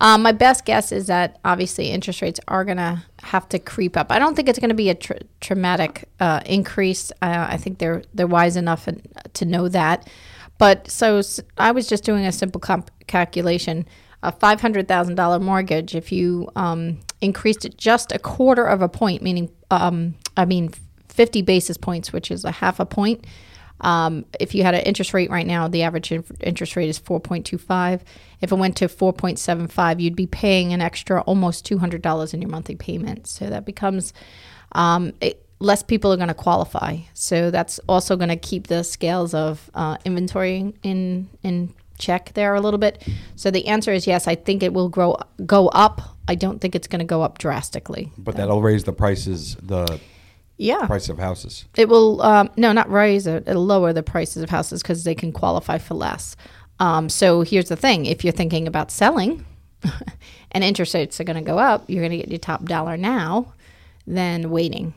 um, 0.00 0.22
my 0.22 0.30
best 0.32 0.64
guess 0.66 0.92
is 0.92 1.06
that 1.06 1.38
obviously 1.46 1.86
interest 1.88 2.20
rates 2.22 2.38
are 2.48 2.64
going 2.66 2.76
to 2.76 3.02
have 3.22 3.48
to 3.48 3.58
creep 3.58 3.96
up 3.96 4.12
i 4.12 4.18
don't 4.18 4.34
think 4.34 4.46
it's 4.46 4.58
going 4.58 4.68
to 4.68 4.74
be 4.74 4.90
a 4.90 4.94
tr- 4.94 5.14
traumatic 5.40 6.06
uh, 6.20 6.40
increase 6.44 7.10
uh, 7.22 7.46
i 7.48 7.56
think 7.56 7.78
they're 7.78 8.02
they're 8.12 8.26
wise 8.26 8.54
enough 8.56 8.86
to 9.32 9.44
know 9.46 9.68
that 9.68 10.06
but 10.58 10.88
so 10.90 11.16
s- 11.16 11.40
i 11.56 11.70
was 11.72 11.86
just 11.88 12.04
doing 12.04 12.26
a 12.26 12.32
simple 12.32 12.60
comp- 12.60 12.90
calculation 13.06 13.86
a 14.22 14.32
$500000 14.32 15.40
mortgage 15.40 15.94
if 15.94 16.10
you 16.12 16.48
um, 16.56 16.98
increased 17.20 17.64
it 17.64 17.76
just 17.76 18.12
a 18.12 18.18
quarter 18.18 18.64
of 18.64 18.82
a 18.82 18.88
point 18.88 19.22
meaning 19.22 19.50
um, 19.70 20.14
i 20.36 20.44
mean 20.44 20.70
50 21.08 21.42
basis 21.42 21.76
points 21.76 22.12
which 22.12 22.30
is 22.30 22.44
a 22.44 22.52
half 22.52 22.80
a 22.80 22.86
point 22.86 23.24
um, 23.80 24.24
if 24.40 24.54
you 24.54 24.64
had 24.64 24.74
an 24.74 24.82
interest 24.82 25.14
rate 25.14 25.30
right 25.30 25.46
now, 25.46 25.68
the 25.68 25.82
average 25.82 26.10
in- 26.10 26.24
interest 26.40 26.76
rate 26.76 26.88
is 26.88 26.98
4.25. 26.98 28.00
If 28.40 28.52
it 28.52 28.54
went 28.54 28.76
to 28.78 28.88
4.75, 28.88 30.00
you'd 30.00 30.16
be 30.16 30.26
paying 30.26 30.72
an 30.72 30.80
extra 30.80 31.20
almost 31.22 31.68
$200 31.68 32.34
in 32.34 32.42
your 32.42 32.50
monthly 32.50 32.74
payment. 32.74 33.26
So 33.26 33.46
that 33.46 33.64
becomes 33.64 34.12
um, 34.72 35.12
it, 35.20 35.44
less 35.60 35.82
people 35.82 36.12
are 36.12 36.16
going 36.16 36.28
to 36.28 36.34
qualify. 36.34 36.98
So 37.14 37.50
that's 37.50 37.78
also 37.88 38.16
going 38.16 38.30
to 38.30 38.36
keep 38.36 38.66
the 38.66 38.82
scales 38.82 39.34
of 39.34 39.70
uh, 39.74 39.96
inventory 40.04 40.72
in 40.82 41.28
in 41.42 41.74
check 41.98 42.32
there 42.34 42.54
a 42.54 42.60
little 42.60 42.78
bit. 42.78 43.02
So 43.36 43.50
the 43.50 43.66
answer 43.66 43.92
is 43.92 44.06
yes. 44.06 44.26
I 44.26 44.34
think 44.34 44.62
it 44.62 44.72
will 44.72 44.88
grow 44.88 45.16
go 45.44 45.68
up. 45.68 46.00
I 46.28 46.34
don't 46.34 46.60
think 46.60 46.74
it's 46.74 46.86
going 46.88 47.00
to 47.00 47.04
go 47.06 47.22
up 47.22 47.38
drastically. 47.38 48.12
But 48.18 48.36
that'll 48.36 48.62
raise 48.62 48.84
the 48.84 48.92
prices, 48.92 49.56
the 49.62 50.00
Yeah. 50.56 50.86
price 50.86 51.08
of 51.08 51.18
houses. 51.18 51.64
It 51.76 51.88
will 51.88 52.20
um, 52.22 52.50
no, 52.56 52.72
not 52.72 52.90
raise 52.90 53.26
it. 53.26 53.48
It'll 53.48 53.64
lower 53.64 53.92
the 53.92 54.02
prices 54.02 54.42
of 54.42 54.50
houses 54.50 54.82
because 54.82 55.04
they 55.04 55.14
can 55.14 55.32
qualify 55.32 55.78
for 55.78 55.94
less. 55.94 56.36
Um, 56.80 57.08
so 57.08 57.42
here's 57.42 57.68
the 57.68 57.76
thing: 57.76 58.06
if 58.06 58.22
you're 58.24 58.32
thinking 58.32 58.66
about 58.68 58.90
selling, 58.90 59.44
and 60.52 60.62
interest 60.64 60.94
rates 60.94 61.20
are 61.20 61.24
going 61.24 61.36
to 61.42 61.42
go 61.42 61.58
up, 61.58 61.84
you're 61.88 62.02
going 62.02 62.12
to 62.12 62.18
get 62.18 62.28
your 62.28 62.38
top 62.38 62.64
dollar 62.64 62.96
now, 62.96 63.52
than 64.06 64.50
waiting 64.50 64.94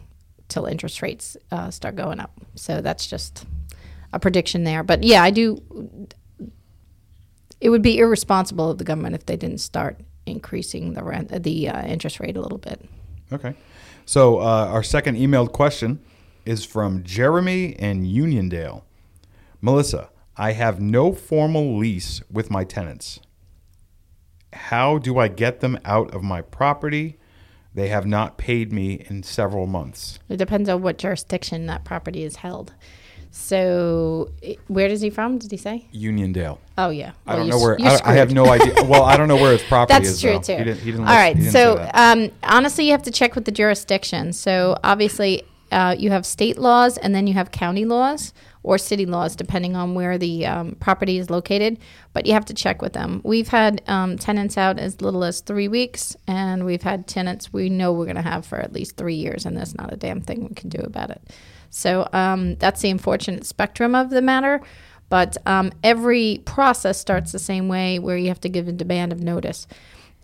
till 0.47 0.65
interest 0.65 1.01
rates 1.01 1.37
uh, 1.51 1.71
start 1.71 1.95
going 1.95 2.19
up. 2.19 2.31
So 2.55 2.81
that's 2.81 3.07
just 3.07 3.45
a 4.13 4.19
prediction 4.19 4.63
there. 4.65 4.83
But 4.83 5.03
yeah, 5.03 5.23
I 5.23 5.31
do. 5.31 5.61
It 7.61 7.69
would 7.69 7.81
be 7.81 7.99
irresponsible 7.99 8.71
of 8.71 8.79
the 8.79 8.83
government 8.83 9.15
if 9.15 9.25
they 9.25 9.37
didn't 9.37 9.59
start 9.59 10.01
increasing 10.25 10.93
the 10.93 11.03
rent, 11.03 11.43
the 11.43 11.69
uh, 11.69 11.85
interest 11.85 12.19
rate 12.19 12.35
a 12.35 12.41
little 12.41 12.57
bit. 12.57 12.83
Okay. 13.31 13.53
So 14.05 14.39
uh, 14.39 14.67
our 14.67 14.83
second 14.83 15.15
emailed 15.15 15.51
question 15.51 15.99
is 16.43 16.65
from 16.65 17.03
Jeremy 17.03 17.67
in 17.73 18.03
Uniondale. 18.03 18.81
Melissa, 19.61 20.09
I 20.35 20.53
have 20.53 20.81
no 20.81 21.13
formal 21.13 21.77
lease 21.77 22.21
with 22.31 22.49
my 22.49 22.63
tenants. 22.63 23.19
How 24.53 24.97
do 24.97 25.17
I 25.17 25.27
get 25.27 25.59
them 25.59 25.79
out 25.85 26.13
of 26.13 26.23
my 26.23 26.41
property? 26.41 27.19
They 27.73 27.87
have 27.87 28.05
not 28.05 28.37
paid 28.37 28.73
me 28.73 29.05
in 29.09 29.23
several 29.23 29.65
months. 29.65 30.19
It 30.27 30.37
depends 30.37 30.67
on 30.67 30.81
what 30.81 30.97
jurisdiction 30.97 31.67
that 31.67 31.85
property 31.85 32.23
is 32.23 32.37
held. 32.37 32.73
So, 33.31 34.29
i- 34.45 34.57
where 34.67 34.87
is 34.87 35.01
he 35.01 35.09
from? 35.09 35.37
Did 35.37 35.51
he 35.51 35.57
say? 35.57 35.87
Uniondale. 35.93 36.57
Oh 36.77 36.89
yeah. 36.89 37.11
I 37.25 37.35
don't 37.37 37.45
you 37.45 37.51
know 37.51 37.59
where. 37.59 37.77
you're 37.79 37.89
I, 37.89 37.99
I 38.05 38.13
have 38.13 38.31
no 38.33 38.45
idea. 38.47 38.73
Well, 38.83 39.03
I 39.03 39.15
don't 39.17 39.27
know 39.29 39.35
where 39.37 39.53
his 39.53 39.63
property 39.69 39.93
That's 39.99 40.09
is. 40.15 40.21
true 40.21 40.33
though. 40.33 40.39
too. 40.41 40.57
He 40.57 40.63
didn't. 40.65 40.79
He 40.79 40.91
didn't 40.91 41.05
All 41.07 41.13
list- 41.13 41.15
right. 41.17 41.35
he 41.37 41.43
didn't 41.43 41.53
So 41.53 41.89
um, 41.93 42.29
honestly, 42.43 42.85
you 42.85 42.91
have 42.91 43.03
to 43.03 43.11
check 43.11 43.35
with 43.35 43.45
the 43.45 43.51
jurisdiction. 43.51 44.33
So 44.33 44.77
obviously, 44.83 45.43
uh, 45.71 45.95
you 45.97 46.11
have 46.11 46.25
state 46.25 46.57
laws, 46.57 46.97
and 46.97 47.15
then 47.15 47.25
you 47.27 47.33
have 47.33 47.51
county 47.51 47.85
laws 47.85 48.33
or 48.63 48.77
city 48.77 49.05
laws, 49.07 49.35
depending 49.35 49.75
on 49.75 49.95
where 49.95 50.17
the 50.17 50.45
um, 50.45 50.75
property 50.79 51.17
is 51.17 51.29
located. 51.29 51.79
But 52.13 52.25
you 52.25 52.33
have 52.33 52.45
to 52.45 52.53
check 52.53 52.81
with 52.81 52.93
them. 52.93 53.21
We've 53.23 53.47
had 53.47 53.81
um, 53.87 54.17
tenants 54.17 54.57
out 54.57 54.77
as 54.77 55.01
little 55.01 55.23
as 55.23 55.39
three 55.41 55.67
weeks, 55.69 56.15
and 56.27 56.65
we've 56.65 56.83
had 56.83 57.07
tenants 57.07 57.51
we 57.53 57.69
know 57.69 57.93
we're 57.93 58.05
going 58.05 58.17
to 58.17 58.21
have 58.21 58.45
for 58.45 58.59
at 58.59 58.73
least 58.73 58.97
three 58.97 59.15
years, 59.15 59.45
and 59.45 59.55
there's 59.57 59.73
not 59.75 59.91
a 59.93 59.97
damn 59.97 60.21
thing 60.21 60.47
we 60.49 60.53
can 60.55 60.69
do 60.69 60.79
about 60.83 61.09
it. 61.09 61.21
So 61.71 62.07
um, 62.13 62.55
that's 62.55 62.81
the 62.81 62.91
unfortunate 62.91 63.45
spectrum 63.45 63.95
of 63.95 64.11
the 64.11 64.21
matter. 64.21 64.61
But 65.09 65.35
um, 65.45 65.71
every 65.83 66.41
process 66.45 66.97
starts 66.97 67.31
the 67.31 67.39
same 67.39 67.67
way, 67.67 67.99
where 67.99 68.15
you 68.15 68.27
have 68.27 68.39
to 68.41 68.49
give 68.49 68.67
a 68.67 68.71
demand 68.71 69.11
of 69.11 69.19
notice. 69.19 69.67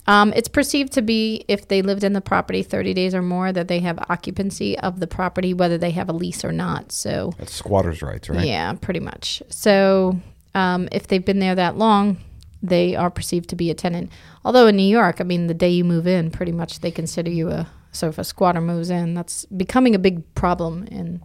Um, 0.07 0.31
it's 0.33 0.47
perceived 0.47 0.93
to 0.93 1.01
be 1.01 1.43
if 1.49 1.67
they 1.67 1.81
lived 1.81 2.05
in 2.05 2.13
the 2.13 2.21
property 2.21 2.63
30 2.63 2.93
days 2.93 3.13
or 3.13 3.21
more 3.21 3.51
that 3.51 3.67
they 3.67 3.79
have 3.79 3.99
occupancy 4.09 4.79
of 4.79 5.01
the 5.01 5.07
property, 5.07 5.53
whether 5.53 5.77
they 5.77 5.91
have 5.91 6.07
a 6.07 6.13
lease 6.13 6.45
or 6.45 6.53
not. 6.53 6.93
So, 6.93 7.33
That's 7.37 7.53
squatters' 7.53 8.01
rights, 8.01 8.29
right? 8.29 8.45
yeah, 8.45 8.73
pretty 8.73 9.01
much. 9.01 9.43
So, 9.49 10.17
um, 10.55 10.87
if 10.93 11.07
they've 11.07 11.23
been 11.25 11.39
there 11.39 11.55
that 11.55 11.77
long, 11.77 12.17
they 12.63 12.95
are 12.95 13.09
perceived 13.09 13.49
to 13.49 13.57
be 13.57 13.69
a 13.69 13.73
tenant. 13.73 14.09
Although 14.45 14.67
in 14.67 14.77
New 14.77 14.83
York, 14.87 15.19
I 15.19 15.25
mean, 15.25 15.47
the 15.47 15.53
day 15.53 15.69
you 15.69 15.83
move 15.83 16.07
in, 16.07 16.31
pretty 16.31 16.53
much 16.53 16.79
they 16.79 16.91
consider 16.91 17.29
you 17.29 17.49
a. 17.49 17.67
So 17.91 18.09
if 18.09 18.17
a 18.17 18.23
squatter 18.23 18.61
moves 18.61 18.89
in, 18.89 19.13
that's 19.13 19.45
becoming 19.45 19.95
a 19.95 19.99
big 19.99 20.33
problem 20.35 20.85
in 20.87 21.23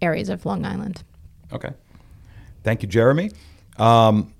areas 0.00 0.28
of 0.28 0.46
Long 0.46 0.64
Island. 0.64 1.02
Okay. 1.52 1.70
Thank 2.62 2.82
you, 2.82 2.88
Jeremy. 2.88 3.30
Um, 3.76 4.32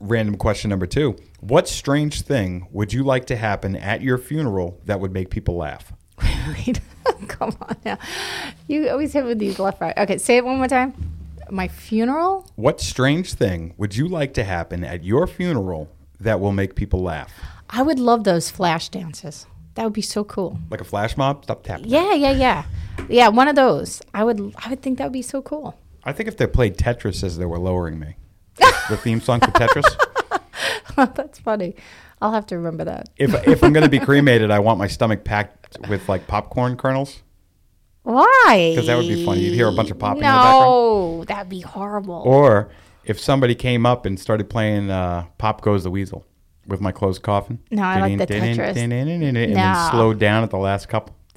random 0.00 0.36
question 0.36 0.70
number 0.70 0.86
two: 0.86 1.16
What 1.40 1.68
strange 1.68 2.22
thing 2.22 2.66
would 2.70 2.92
you 2.92 3.02
like 3.02 3.26
to 3.26 3.36
happen 3.36 3.76
at 3.76 4.02
your 4.02 4.18
funeral 4.18 4.80
that 4.84 5.00
would 5.00 5.12
make 5.12 5.30
people 5.30 5.56
laugh? 5.56 5.92
Come 7.28 7.56
on 7.60 7.76
now. 7.84 7.98
You 8.68 8.88
always 8.88 9.12
hit 9.12 9.24
with 9.24 9.38
these 9.38 9.58
left 9.58 9.80
right. 9.80 9.96
Okay, 9.96 10.18
say 10.18 10.36
it 10.36 10.44
one 10.44 10.56
more 10.56 10.68
time. 10.68 10.94
My 11.50 11.68
funeral? 11.68 12.46
What 12.56 12.80
strange 12.80 13.34
thing 13.34 13.74
would 13.76 13.96
you 13.96 14.08
like 14.08 14.34
to 14.34 14.44
happen 14.44 14.84
at 14.84 15.04
your 15.04 15.26
funeral 15.26 15.90
that 16.20 16.40
will 16.40 16.52
make 16.52 16.74
people 16.74 17.02
laugh? 17.02 17.32
I 17.68 17.82
would 17.82 17.98
love 17.98 18.24
those 18.24 18.50
flash 18.50 18.88
dances. 18.88 19.46
That 19.74 19.84
would 19.84 19.92
be 19.92 20.02
so 20.02 20.24
cool. 20.24 20.58
Like 20.70 20.80
a 20.80 20.84
flash 20.84 21.16
mob? 21.16 21.44
Stop 21.44 21.62
tapping. 21.62 21.88
Yeah, 21.88 22.14
yeah, 22.14 22.32
yeah. 22.32 22.64
Yeah, 23.08 23.28
one 23.28 23.48
of 23.48 23.56
those. 23.56 24.02
I 24.12 24.24
would 24.24 24.54
I 24.64 24.70
would 24.70 24.82
think 24.82 24.98
that 24.98 25.04
would 25.04 25.12
be 25.12 25.22
so 25.22 25.42
cool. 25.42 25.78
I 26.04 26.12
think 26.12 26.28
if 26.28 26.36
they 26.36 26.46
played 26.46 26.76
Tetris 26.76 27.22
as 27.22 27.38
they 27.38 27.44
were 27.46 27.58
lowering 27.58 27.98
me, 27.98 28.16
the 28.88 28.96
theme 28.96 29.20
song 29.20 29.40
for 29.40 29.50
Tetris. 29.52 29.84
That's 31.14 31.38
funny. 31.38 31.74
I'll 32.20 32.32
have 32.32 32.46
to 32.46 32.56
remember 32.56 32.84
that. 32.84 33.08
If 33.16 33.34
if 33.46 33.64
I'm 33.64 33.72
going 33.72 33.84
to 33.84 33.90
be 33.90 33.98
cremated, 33.98 34.50
I 34.50 34.58
want 34.58 34.78
my 34.78 34.86
stomach 34.88 35.24
packed 35.24 35.78
with 35.88 36.08
like 36.08 36.26
popcorn 36.26 36.76
kernels. 36.76 37.22
Why? 38.02 38.72
Because 38.74 38.86
that 38.88 38.96
would 38.96 39.08
be 39.08 39.24
funny. 39.24 39.40
You'd 39.40 39.54
hear 39.54 39.68
a 39.68 39.72
bunch 39.72 39.90
of 39.90 39.98
popping 39.98 40.22
in 40.22 40.28
the. 40.28 40.32
No, 40.32 41.24
that'd 41.26 41.48
be 41.48 41.60
horrible. 41.60 42.22
Or 42.26 42.70
if 43.04 43.18
somebody 43.20 43.54
came 43.54 43.86
up 43.86 44.06
and 44.06 44.18
started 44.18 44.50
playing 44.50 44.90
uh, 44.90 45.26
"Pop 45.38 45.60
Goes 45.62 45.84
the 45.84 45.90
Weasel" 45.90 46.24
with 46.66 46.80
my 46.80 46.92
closed 46.92 47.22
coffin. 47.22 47.58
No, 47.70 47.82
I 47.82 48.00
like 48.00 48.18
the 48.18 48.26
Tetris. 48.26 48.76
And 48.76 48.92
then 48.92 49.90
slowed 49.90 50.18
down 50.18 50.42
at 50.42 50.50
the 50.50 50.58
last 50.58 50.88
couple. 50.88 51.14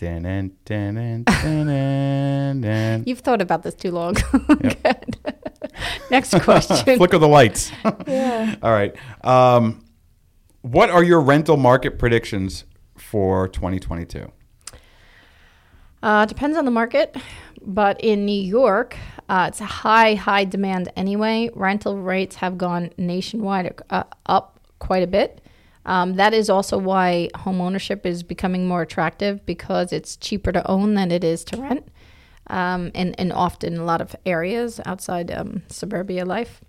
You've 3.08 3.20
thought 3.20 3.41
about 3.41 3.63
this 3.63 3.75
too 3.75 3.91
long. 3.91 4.13
Good. 4.48 5.17
Next 6.12 6.38
question. 6.41 6.98
Flicker 6.98 7.17
the 7.17 7.27
lights. 7.27 7.72
yeah. 8.08 8.55
All 8.62 8.72
right. 8.72 8.94
Um, 9.24 9.86
what 10.62 10.89
are 10.89 11.03
your 11.03 11.22
rental 11.22 11.58
market 11.58 11.98
predictions 11.98 12.65
for 12.98 13.48
2022? 13.48 14.32
Uh, 16.03 16.25
depends 16.25 16.58
on 16.58 16.65
the 16.65 16.72
market, 16.72 17.15
but 17.62 18.00
in 18.01 18.25
New 18.25 18.41
York, 18.41 18.98
uh, 19.29 19.46
it's 19.48 19.62
a 19.62 19.65
high, 19.65 20.15
high 20.15 20.44
demand 20.44 20.91
anyway. 20.96 21.50
Rental 21.55 21.98
rates 21.98 22.36
have 22.38 22.58
gone 22.58 22.91
nationwide 22.98 23.82
uh, 23.89 24.03
up 24.25 24.55
quite 24.86 25.04
a 25.04 25.08
bit. 25.08 25.42
Um, 25.86 26.15
that 26.15 26.34
is 26.34 26.50
also 26.50 26.77
why 26.77 27.30
home 27.36 27.62
ownership 27.62 28.06
is 28.06 28.24
becoming 28.24 28.68
more 28.68 28.82
attractive 28.82 29.46
because 29.46 29.94
it's 29.94 30.18
cheaper 30.18 30.51
to 30.51 30.68
own 30.68 30.96
than 30.96 31.12
it 31.12 31.24
is 31.24 31.44
to 31.46 31.62
rent, 31.62 31.88
um, 32.48 32.92
and, 32.96 33.20
and 33.20 33.32
often 33.32 33.77
a 33.77 33.84
lot 33.84 34.01
of 34.01 34.15
areas 34.25 34.80
outside 34.86 35.32
um, 35.32 35.62
suburbia 35.70 36.25
life. 36.25 36.62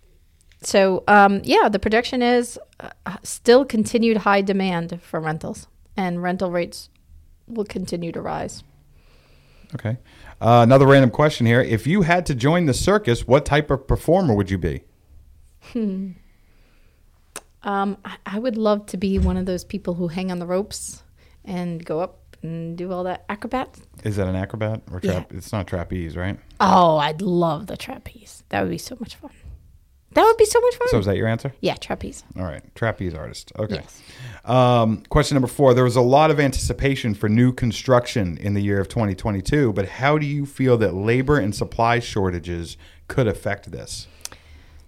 So, 0.62 1.04
um, 1.08 1.40
yeah, 1.44 1.68
the 1.68 1.78
projection 1.78 2.23
is 2.23 2.58
uh, 2.80 3.16
still 3.23 3.64
continued 3.64 4.18
high 4.18 4.42
demand 4.42 5.00
for 5.02 5.20
rentals, 5.20 5.66
and 5.96 6.23
rental 6.23 6.50
rates 6.50 6.90
will 7.46 7.64
continue 7.64 8.12
to 8.12 8.20
rise. 8.20 8.64
Okay. 9.75 9.99
Uh, 10.40 10.61
another 10.62 10.87
random 10.87 11.11
question 11.11 11.46
here. 11.46 11.61
If 11.61 11.87
you 11.87 12.02
had 12.02 12.26
to 12.26 12.35
join 12.35 12.66
the 12.66 12.75
circus, 12.75 13.26
what 13.26 13.44
type 13.44 13.70
of 13.70 13.87
performer 13.88 14.35
would 14.35 14.50
you 14.50 14.58
be? 14.58 14.85
Um, 17.66 17.99
I, 18.04 18.16
I 18.25 18.38
would 18.38 18.56
love 18.56 18.87
to 18.87 18.96
be 18.96 19.18
one 19.18 19.37
of 19.37 19.44
those 19.44 19.64
people 19.64 19.94
who 19.94 20.08
hang 20.08 20.30
on 20.30 20.38
the 20.38 20.46
ropes 20.46 21.02
and 21.44 21.85
go 21.85 22.00
up 22.00 22.20
and 22.42 22.78
do 22.78 22.92
all 22.92 23.04
that 23.04 23.25
acrobat. 23.28 23.76
Is 24.04 24.16
that 24.16 24.28
an 24.28 24.37
acrobat 24.37 24.82
or 24.90 25.00
Yeah. 25.02 25.12
trap? 25.12 25.32
It's 25.35 25.52
not 25.52 25.66
trapeze, 25.66 26.16
right? 26.16 26.38
Oh, 26.61 26.96
I'd 26.99 27.20
love 27.20 27.66
the 27.66 27.76
trapeze. 27.76 28.44
That 28.50 28.62
would 28.62 28.70
be 28.70 28.78
so 28.78 28.96
much 29.00 29.16
fun. 29.16 29.30
That 30.12 30.23
would 30.25 30.37
be 30.38 30.44
so 30.46 30.61
much 30.61 30.76
fun. 30.76 30.88
So 30.88 30.99
is 31.00 31.06
that 31.06 31.16
your 31.16 31.26
answer? 31.28 31.52
yeah, 31.61 31.75
trapeze. 31.75 32.25
All 32.38 32.44
right, 32.44 32.62
trapeze 32.75 33.12
artist. 33.14 33.52
Okay. 33.58 33.75
Yes. 33.75 34.00
Um, 34.46 35.02
question 35.11 35.35
number 35.35 35.49
four. 35.49 35.75
There 35.75 35.85
was 35.85 35.96
a 35.96 36.00
lot 36.00 36.30
of 36.30 36.38
anticipation 36.40 37.12
for 37.14 37.28
new 37.28 37.52
construction 37.52 38.38
in 38.38 38.54
the 38.54 38.62
year 38.62 38.80
of 38.80 38.88
2022, 38.88 39.73
but 39.75 39.88
how 39.88 40.16
do 40.16 40.25
you 40.25 40.46
feel 40.46 40.78
that 40.78 40.94
labor 40.94 41.38
and 41.38 41.54
supply 41.54 41.99
shortages 41.99 42.78
could 43.08 43.26
affect 43.26 43.73
this? 43.73 44.06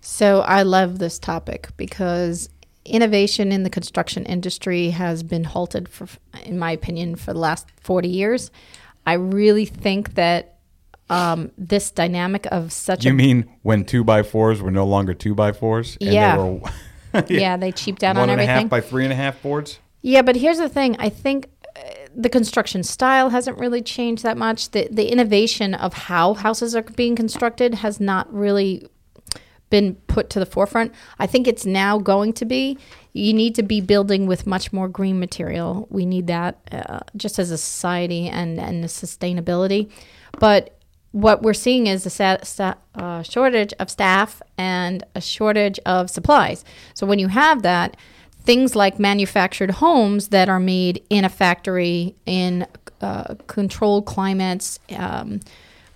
So 0.01 0.41
I 0.43 0.63
love 0.63 0.99
this 0.99 1.19
topic 1.19 1.69
because 1.77 2.49
innovation 2.89 3.53
in 3.53 3.63
the 3.63 3.71
construction 3.71 4.25
industry 4.27 4.91
has 4.91 5.23
been 5.23 5.45
halted 5.45 5.89
for, 5.89 6.07
in 6.45 6.59
my 6.59 6.73
opinion, 6.73 7.17
for 7.17 7.33
the 7.33 7.39
last 7.39 7.69
40 7.81 8.09
years. 8.09 8.51
I 9.07 9.15
really 9.15 9.65
think 9.65 10.15
that 10.15 10.57
um, 11.11 11.51
this 11.57 11.91
dynamic 11.91 12.47
of 12.51 12.73
such 12.73 13.05
You 13.05 13.13
a 13.13 13.15
mean 13.15 13.49
when 13.63 13.85
two 13.85 14.05
by 14.05 14.23
fours 14.23 14.61
were 14.61 14.71
no 14.71 14.87
longer 14.87 15.15
two 15.15 15.35
by 15.35 15.53
fours? 15.53 15.97
and 16.01 16.11
they 16.11 16.15
Yeah. 16.15 16.37
were 16.37 16.61
yeah, 17.29 17.57
they 17.57 17.73
cheaped 17.73 18.05
out 18.05 18.17
one 18.17 18.25
on 18.25 18.39
and 18.39 18.43
a 18.43 18.47
half 18.47 18.69
by 18.69 18.83
three 18.83 19.05
and 19.05 19.13
a 19.13 19.17
half 19.17 19.41
boards? 19.43 19.79
Yeah, 20.03 20.21
but 20.23 20.37
here's 20.37 20.59
the 20.59 20.69
thing. 20.69 20.95
I 20.99 21.09
think 21.09 21.49
uh, 21.75 21.81
the 22.15 22.29
construction 22.29 22.83
style 22.83 23.31
hasn't 23.31 23.57
really 23.59 23.81
changed 23.81 24.23
that 24.25 24.37
much. 24.37 24.71
The 24.73 24.89
the 24.91 25.11
innovation 25.11 25.73
of 25.73 25.95
how 25.95 26.35
houses 26.35 26.77
are 26.77 26.83
being 26.83 27.17
constructed 27.17 27.75
has 27.77 27.99
not 27.99 28.31
really 28.33 28.87
been 29.71 29.95
put 30.07 30.31
to 30.31 30.39
the 30.39 30.47
forefront. 30.47 30.93
I 31.19 31.27
think 31.27 31.47
it's 31.47 31.67
now 31.67 31.99
going 31.99 32.33
to 32.35 32.45
be. 32.45 32.79
You 33.13 33.33
need 33.33 33.55
to 33.57 33.63
be 33.63 33.81
building 33.81 34.27
with 34.27 34.47
much 34.47 34.73
more 34.73 34.89
green 34.89 35.19
material. 35.19 35.87
We 35.91 36.07
need 36.07 36.27
that 36.29 36.59
uh, 36.73 37.01
just 37.17 37.39
as 37.39 37.51
a 37.51 37.59
society 37.59 38.29
and 38.29 38.59
and 38.59 38.83
the 38.83 38.89
sustainability. 38.89 39.91
But 40.39 40.79
what 41.13 41.43
we're 41.43 41.55
seeing 41.55 41.87
is 41.87 42.05
a 42.07 42.11
sa- 42.11 42.75
uh, 42.95 43.23
shortage 43.23 43.73
of 43.79 43.91
staff 43.91 44.43
and 44.57 45.05
a 45.15 45.21
shortage 45.21 45.79
of 45.87 46.11
supplies. 46.11 46.65
So 46.95 47.07
when 47.07 47.19
you 47.19 47.29
have 47.29 47.63
that, 47.63 47.97
things 48.43 48.77
like 48.77 48.99
manufactured 48.99 49.71
homes 49.73 50.29
that 50.29 50.49
are 50.49 50.61
made 50.61 51.05
in 51.11 51.25
a 51.25 51.29
factory 51.29 52.15
in 52.27 52.67
uh, 53.01 53.35
controlled 53.47 54.07
climates 54.07 54.79
um, 54.97 55.41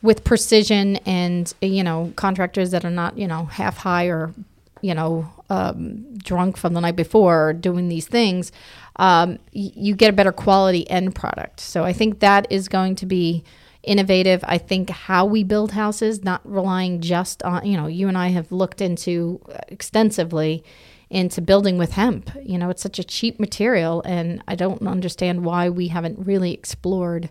with 0.03 0.25
precision 0.25 0.97
and 0.99 1.55
you 1.61 1.83
know 1.83 2.13
contractors 2.17 2.71
that 2.73 2.85
are 2.85 2.91
not 2.91 3.17
you 3.17 3.27
know 3.27 3.45
half 3.47 3.79
high 3.79 4.07
or 4.07 4.35
you 4.81 4.95
know 4.95 5.29
um, 5.49 6.05
drunk 6.19 6.57
from 6.57 6.75
the 6.75 6.81
night 6.81 6.97
before 6.97 7.53
doing 7.53 7.89
these 7.89 8.07
things 8.07 8.53
um, 8.97 9.39
y- 9.55 9.73
you 9.75 9.95
get 9.95 10.11
a 10.11 10.13
better 10.13 10.33
quality 10.33 10.89
end 10.91 11.15
product 11.15 11.61
so 11.61 11.85
i 11.85 11.93
think 11.93 12.21
that 12.21 12.47
is 12.51 12.69
going 12.69 12.95
to 12.95 13.07
be 13.07 13.45
innovative 13.83 14.45
i 14.47 14.59
think 14.59 14.91
how 14.91 15.25
we 15.25 15.43
build 15.45 15.73
houses 15.73 16.23
not 16.23 16.41
relying 16.45 17.01
just 17.01 17.43
on 17.43 17.65
you 17.67 17.77
know 17.77 17.87
you 17.87 18.09
and 18.09 18.19
i 18.19 18.29
have 18.29 18.51
looked 18.53 18.81
into 18.81 19.41
extensively 19.69 20.65
into 21.13 21.43
building 21.43 21.77
with 21.77 21.93
hemp. 21.93 22.31
You 22.43 22.57
know, 22.57 22.71
it's 22.71 22.83
such 22.83 22.99
a 22.99 23.05
cheap 23.05 23.39
material, 23.39 24.03
and 24.07 24.43
I 24.49 24.55
don't 24.55 24.81
understand 24.87 25.45
why 25.45 25.69
we 25.69 25.89
haven't 25.89 26.27
really 26.27 26.55
explored 26.55 27.29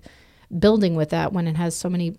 building 0.60 0.96
with 0.96 1.10
that 1.10 1.34
when 1.34 1.48
it 1.48 1.56
has 1.56 1.76
so 1.76 1.90
many 1.90 2.16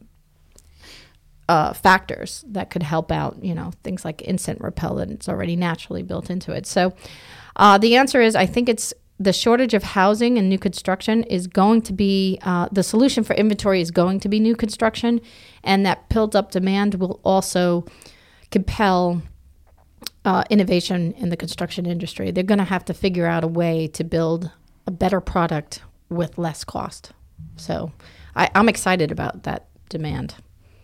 uh, 1.48 1.72
factors 1.72 2.44
that 2.48 2.70
could 2.70 2.82
help 2.82 3.12
out. 3.12 3.42
You 3.42 3.54
know, 3.54 3.72
things 3.82 4.04
like 4.04 4.22
insect. 4.22 4.60
It's 4.62 5.28
already 5.28 5.56
naturally 5.56 6.02
built 6.02 6.30
into 6.30 6.52
it. 6.52 6.66
So, 6.66 6.92
uh, 7.56 7.78
the 7.78 7.96
answer 7.96 8.20
is 8.20 8.34
I 8.34 8.46
think 8.46 8.68
it's 8.68 8.94
the 9.18 9.32
shortage 9.32 9.74
of 9.74 9.82
housing 9.82 10.36
and 10.36 10.48
new 10.48 10.58
construction 10.58 11.22
is 11.24 11.46
going 11.46 11.82
to 11.82 11.92
be 11.92 12.38
uh, 12.42 12.68
the 12.72 12.82
solution 12.82 13.22
for 13.22 13.34
inventory 13.34 13.80
is 13.80 13.90
going 13.90 14.18
to 14.20 14.28
be 14.28 14.40
new 14.40 14.56
construction, 14.56 15.20
and 15.62 15.86
that 15.86 16.08
built 16.08 16.34
up 16.34 16.50
demand 16.50 16.94
will 16.94 17.20
also 17.22 17.84
compel 18.50 19.22
uh, 20.24 20.44
innovation 20.50 21.12
in 21.12 21.28
the 21.28 21.36
construction 21.36 21.86
industry. 21.86 22.30
They're 22.30 22.44
going 22.44 22.58
to 22.58 22.64
have 22.64 22.84
to 22.86 22.94
figure 22.94 23.26
out 23.26 23.44
a 23.44 23.48
way 23.48 23.88
to 23.88 24.04
build 24.04 24.50
a 24.86 24.90
better 24.90 25.20
product 25.20 25.82
with 26.08 26.38
less 26.38 26.64
cost. 26.64 27.12
So 27.56 27.92
I, 28.34 28.48
I'm 28.54 28.68
excited 28.68 29.10
about 29.10 29.44
that 29.44 29.68
demand. 29.88 30.34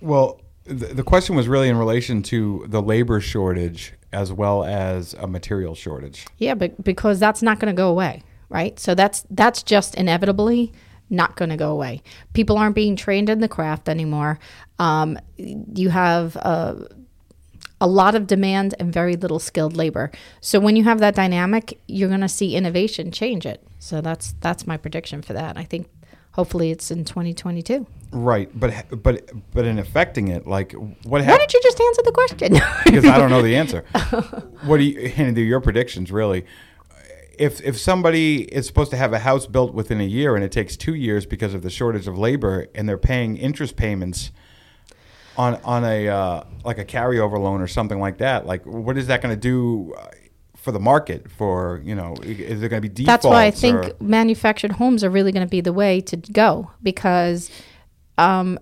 Well, 0.00 0.41
the, 0.69 1.03
question 1.03 1.35
was 1.35 1.49
really 1.49 1.69
in 1.69 1.77
relation 1.77 2.23
to 2.25 2.65
the 2.69 2.83
labor 2.83 3.21
shortage 3.21 3.95
as 4.13 4.33
well 4.33 4.65
as 4.65 5.15
a 5.15 5.27
material 5.27 5.75
shortage. 5.75 6.27
Yeah, 6.39 6.55
but 6.55 6.83
because 6.83 7.19
that's 7.19 7.43
not 7.43 7.59
going 7.59 7.75
to 7.75 7.77
go 7.77 7.89
away, 7.89 8.23
right? 8.49 8.79
So 8.79 8.95
that's 8.95 9.25
that's 9.31 9.63
just 9.63 9.95
inevitably 9.95 10.73
not 11.11 11.37
going 11.37 11.49
to 11.51 11.57
go 11.57 11.71
away. 11.71 12.03
People 12.35 12.59
aren't 12.59 12.75
being 12.75 12.97
trained 12.97 13.29
in 13.29 13.41
the 13.41 13.49
craft 13.49 13.89
anymore. 13.89 14.39
Um, 14.79 15.19
you 15.37 15.89
have 15.89 16.37
a, 16.37 16.87
a 17.81 17.87
lot 17.87 18.15
of 18.15 18.27
demand 18.27 18.75
and 18.79 18.93
very 18.93 19.17
little 19.17 19.39
skilled 19.39 19.77
labor. 19.77 20.11
So 20.41 20.61
when 20.61 20.77
you 20.77 20.85
have 20.85 20.99
that 20.99 21.15
dynamic, 21.15 21.81
you're 21.87 22.09
going 22.09 22.21
to 22.21 22.29
see 22.29 22.55
innovation 22.55 23.11
change 23.11 23.47
it. 23.47 23.63
So 23.79 24.01
that's 24.01 24.35
that's 24.41 24.67
my 24.67 24.77
prediction 24.77 25.23
for 25.23 25.33
that. 25.33 25.57
I 25.57 25.65
think 25.65 25.89
hopefully 26.38 26.71
it's 26.71 26.92
in 26.92 27.04
2022. 27.04 27.85
Right, 28.12 28.49
but 28.59 29.02
but 29.02 29.30
but 29.52 29.64
in 29.66 29.78
affecting 29.78 30.28
it, 30.28 30.47
like 30.47 30.73
what? 30.73 31.26
Why 31.26 31.37
did 31.37 31.52
you 31.52 31.61
just 31.62 31.80
answer 31.80 32.02
the 32.04 32.12
question? 32.12 32.52
because 32.85 33.04
I 33.04 33.18
don't 33.18 33.28
know 33.28 33.42
the 33.42 33.57
answer. 33.57 33.85
what 34.62 34.78
do 34.78 34.85
you? 34.85 35.12
And 35.18 35.35
do 35.35 35.42
your 35.42 35.61
predictions 35.61 36.11
really. 36.12 36.47
If 37.38 37.61
if 37.61 37.76
somebody 37.76 38.42
is 38.42 38.66
supposed 38.66 38.90
to 38.92 38.97
have 38.97 39.12
a 39.12 39.18
house 39.18 39.47
built 39.47 39.75
within 39.75 40.00
a 40.00 40.04
year 40.04 40.37
and 40.37 40.45
it 40.45 40.52
takes 40.52 40.76
two 40.76 40.95
years 40.95 41.26
because 41.26 41.54
of 41.54 41.62
the 41.62 41.71
shortage 41.71 42.07
of 42.07 42.16
labor, 42.16 42.68
and 42.75 42.88
they're 42.88 42.97
paying 42.97 43.37
interest 43.37 43.76
payments 43.76 44.30
on 45.37 45.57
on 45.64 45.85
a 45.85 46.09
uh, 46.09 46.45
like 46.64 46.78
a 46.78 46.85
carryover 46.85 47.38
loan 47.38 47.61
or 47.61 47.66
something 47.66 47.99
like 48.00 48.18
that, 48.18 48.47
like 48.47 48.64
what 48.64 48.97
is 48.97 49.09
that 49.09 49.21
going 49.21 49.35
to 49.35 49.40
do? 49.40 49.95
For 50.59 50.73
the 50.73 50.81
market 50.81 51.31
for 51.31 51.81
you 51.85 51.95
know 51.95 52.15
is 52.23 52.61
there 52.61 52.69
going 52.69 52.83
to 52.83 52.88
be 52.88 52.93
defaults 52.93 53.23
that's 53.23 53.25
why 53.25 53.45
i 53.45 53.50
think 53.50 53.77
or? 53.77 53.93
manufactured 54.00 54.73
homes 54.73 55.03
are 55.03 55.09
really 55.09 55.33
going 55.33 55.47
to 55.47 55.50
be 55.50 55.61
the 55.61 55.73
way 55.73 56.00
to 56.00 56.17
go 56.17 56.71
because 56.83 57.50
um, 58.19 58.59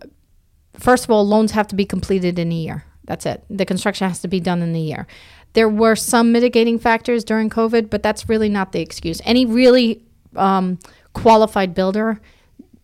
first 0.79 1.05
of 1.05 1.11
all 1.11 1.26
loans 1.26 1.53
have 1.53 1.67
to 1.69 1.75
be 1.75 1.85
completed 1.85 2.38
in 2.38 2.53
a 2.53 2.55
year. 2.55 2.85
That's 3.05 3.26
it. 3.26 3.45
The 3.49 3.65
construction 3.65 4.09
has 4.09 4.21
to 4.21 4.29
be 4.29 4.41
done 4.41 4.62
in 4.62 4.75
a 4.75 4.81
year. 4.81 5.07
There 5.55 5.69
were 5.69 5.97
some 5.97 6.33
mitigating 6.33 6.79
factors 6.79 7.25
during 7.25 7.50
covid 7.50 7.91
but 7.91 8.03
that's 8.03 8.29
really 8.29 8.49
not 8.49 8.73
the 8.73 8.81
excuse. 8.81 9.21
Any 9.25 9.47
really 9.47 10.05
um, 10.37 10.79
qualified 11.15 11.75
builder 11.75 12.21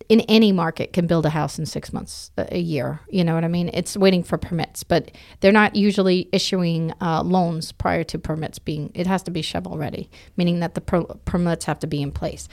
in 0.09 0.21
any 0.21 0.51
market 0.51 0.93
can 0.93 1.07
build 1.07 1.25
a 1.25 1.29
house 1.29 1.57
in 1.57 1.65
six 1.65 1.93
months 1.93 2.31
a 2.37 2.59
year. 2.59 2.99
You 3.09 3.23
know 3.23 3.35
what 3.35 3.43
I 3.43 3.47
mean? 3.47 3.69
It's 3.73 3.95
waiting 3.97 4.23
for 4.23 4.37
permits, 4.37 4.83
but 4.83 5.11
they're 5.39 5.51
not 5.51 5.75
usually 5.75 6.29
issuing 6.31 6.93
uh, 7.01 7.23
loans 7.23 7.71
prior 7.71 8.03
to 8.05 8.19
permits 8.19 8.59
being. 8.59 8.91
It 8.93 9.07
has 9.07 9.23
to 9.23 9.31
be 9.31 9.41
shovel 9.41 9.77
ready, 9.77 10.09
meaning 10.37 10.59
that 10.59 10.75
the 10.75 10.81
per- 10.81 11.03
permits 11.25 11.65
have 11.65 11.79
to 11.79 11.87
be 11.87 12.01
in 12.01 12.11
place. 12.11 12.47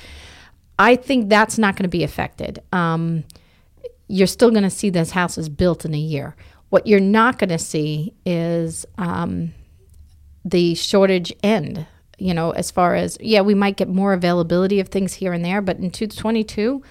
I 0.79 0.97
think 0.97 1.29
that's 1.29 1.59
not 1.59 1.77
going 1.77 1.85
to 1.85 1.89
be 1.89 2.05
affected. 2.05 2.63
Um, 2.73 3.25
you're 4.09 4.27
still 4.27 4.51
going 4.51 4.63
to 4.63 4.71
see 4.71 4.91
those 4.91 5.11
houses 5.11 5.49
built 5.49 5.85
in 5.85 5.95
a 5.95 5.99
year. 5.99 6.35
What 6.71 6.87
you're 6.87 7.01
not 7.01 7.39
going 7.39 7.51
to 7.51 7.59
see 7.59 8.15
is 8.25 8.87
um, 8.99 9.53
the 10.45 10.75
shortage 10.75 11.33
end. 11.43 11.87
You 12.19 12.35
know, 12.35 12.51
as 12.51 12.71
far 12.71 12.95
as 12.95 13.17
yeah, 13.21 13.41
we 13.41 13.55
might 13.55 13.77
get 13.77 13.89
more 13.89 14.13
availability 14.13 14.79
of 14.79 14.89
things 14.89 15.15
here 15.15 15.33
and 15.33 15.45
there, 15.45 15.63
but 15.63 15.79
in 15.79 15.91
2022 15.91 16.83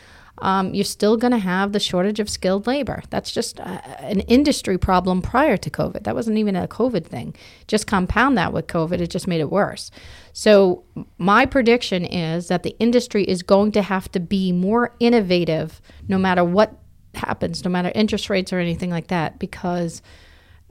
um, 0.42 0.74
you're 0.74 0.84
still 0.84 1.18
going 1.18 1.32
to 1.32 1.38
have 1.38 1.72
the 1.72 1.80
shortage 1.80 2.20
of 2.20 2.30
skilled 2.30 2.68
labor. 2.68 3.02
That's 3.10 3.32
just 3.32 3.60
uh, 3.60 3.82
an 4.00 4.22
industry 4.22 4.78
problem 4.78 5.22
prior 5.22 5.58
to 5.58 5.70
COVID. 5.70 6.04
That 6.04 6.16
wasn't 6.16 6.38
even 6.38 6.56
a 6.56 6.68
COVID 6.68 7.06
thing. 7.06 7.36
Just 7.68 7.88
compound 7.88 8.38
that 8.38 8.54
with 8.54 8.68
COVID, 8.68 9.00
it 9.02 9.08
just 9.10 9.28
made 9.28 9.42
it 9.42 9.52
worse. 9.52 9.92
So, 10.34 10.84
my 11.18 11.46
prediction 11.46 12.06
is 12.06 12.48
that 12.48 12.64
the 12.64 12.76
industry 12.80 13.24
is 13.24 13.44
going 13.44 13.72
to 13.74 13.82
have 13.82 14.12
to 14.14 14.20
be 14.20 14.52
more 14.52 14.96
innovative 15.00 15.82
no 16.08 16.18
matter 16.18 16.44
what 16.44 16.78
happens, 17.14 17.64
no 17.66 17.72
matter 17.72 17.92
interest 17.96 18.30
rates 18.30 18.54
or 18.54 18.60
anything 18.60 18.90
like 18.90 19.08
that, 19.08 19.40
because 19.40 20.02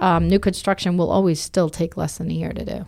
um, 0.00 0.28
new 0.28 0.38
construction 0.38 0.96
will 0.96 1.11
always 1.11 1.40
still 1.40 1.68
take 1.68 1.96
less 1.96 2.18
than 2.18 2.31
a 2.31 2.35
year 2.35 2.52
to 2.52 2.64
do. 2.64 2.87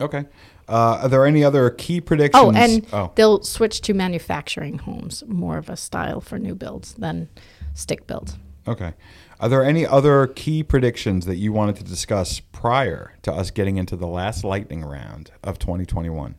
Okay. 0.00 0.24
Uh, 0.68 1.00
are 1.02 1.08
there 1.08 1.24
any 1.24 1.42
other 1.42 1.70
key 1.70 2.00
predictions? 2.00 2.44
Oh, 2.44 2.52
and 2.52 2.86
oh. 2.92 3.12
they'll 3.14 3.42
switch 3.42 3.80
to 3.82 3.94
manufacturing 3.94 4.78
homes, 4.78 5.24
more 5.26 5.56
of 5.56 5.70
a 5.70 5.76
style 5.76 6.20
for 6.20 6.38
new 6.38 6.54
builds 6.54 6.94
than 6.94 7.28
stick 7.74 8.06
built. 8.06 8.36
Okay. 8.66 8.92
Are 9.40 9.48
there 9.48 9.64
any 9.64 9.86
other 9.86 10.26
key 10.26 10.62
predictions 10.62 11.24
that 11.26 11.36
you 11.36 11.52
wanted 11.52 11.76
to 11.76 11.84
discuss 11.84 12.40
prior 12.40 13.14
to 13.22 13.32
us 13.32 13.50
getting 13.50 13.76
into 13.76 13.96
the 13.96 14.06
last 14.06 14.44
lightning 14.44 14.84
round 14.84 15.30
of 15.42 15.58
2021? 15.58 16.34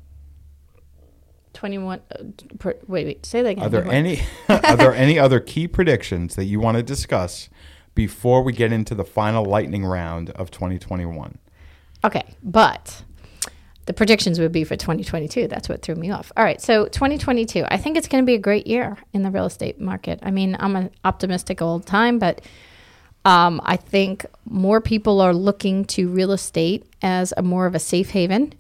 21 1.54 2.00
uh, 2.12 2.24
per, 2.60 2.76
wait 2.88 3.06
wait 3.06 3.26
say 3.26 3.42
that 3.42 3.50
again 3.50 3.66
are 3.66 3.70
there 3.70 3.92
any 3.92 4.22
are 4.50 4.78
there 4.78 4.94
any 4.96 5.18
other 5.18 5.40
key 5.40 5.68
predictions 5.68 6.36
that 6.36 6.46
you 6.46 6.60
want 6.60 6.78
to 6.78 6.84
discuss 6.84 7.50
before 7.96 8.44
we 8.44 8.54
get 8.54 8.72
into 8.72 8.94
the 8.94 9.04
final 9.04 9.44
lightning 9.44 9.84
round 9.84 10.30
of 10.32 10.52
2021 10.52 11.38
okay 12.06 12.24
but 12.44 13.04
the 13.90 13.94
predictions 13.94 14.40
would 14.40 14.52
be 14.52 14.64
for 14.64 14.76
2022. 14.76 15.48
That's 15.48 15.68
what 15.68 15.82
threw 15.82 15.96
me 15.96 16.12
off. 16.12 16.32
All 16.38 16.44
right, 16.44 16.62
so 16.62 16.86
2022, 16.86 17.66
I 17.70 17.78
think 17.78 17.98
it's 17.98 18.08
going 18.08 18.24
to 18.24 18.26
be 18.26 18.36
a 18.36 18.40
great 18.40 18.68
year 18.68 19.00
in 19.14 19.24
the 19.24 19.32
real 19.32 19.46
estate 19.46 19.82
market. 19.82 20.20
I 20.22 20.30
mean, 20.30 20.56
I'm 20.60 20.76
an 20.76 20.92
optimistic 21.04 21.60
old 21.60 21.88
time, 21.88 22.20
but 22.20 22.40
um, 23.26 23.60
I 23.64 23.78
think 23.78 24.28
more 24.46 24.80
people 24.80 25.22
are 25.22 25.34
looking 25.34 25.86
to 25.86 26.08
real 26.08 26.32
estate 26.34 26.86
as 27.02 27.34
a 27.36 27.42
more 27.42 27.66
of 27.66 27.74
a 27.74 27.80
safe 27.80 28.12
haven 28.12 28.54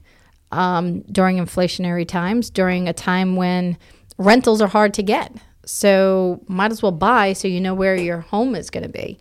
um, 0.51 1.01
during 1.01 1.37
inflationary 1.37 2.07
times, 2.07 2.49
during 2.49 2.87
a 2.87 2.93
time 2.93 3.35
when 3.35 3.77
rentals 4.17 4.63
are 4.63 4.67
hard 4.67 4.95
to 4.95 5.03
get. 5.03 5.31
So 5.63 6.43
might 6.47 6.71
as 6.71 6.81
well 6.81 6.91
buy 6.91 7.33
so 7.33 7.47
you 7.47 7.61
know 7.61 7.75
where 7.75 7.95
your 7.95 8.21
home 8.21 8.55
is 8.55 8.71
going 8.71 8.81
to 8.81 8.89
be. 8.89 9.19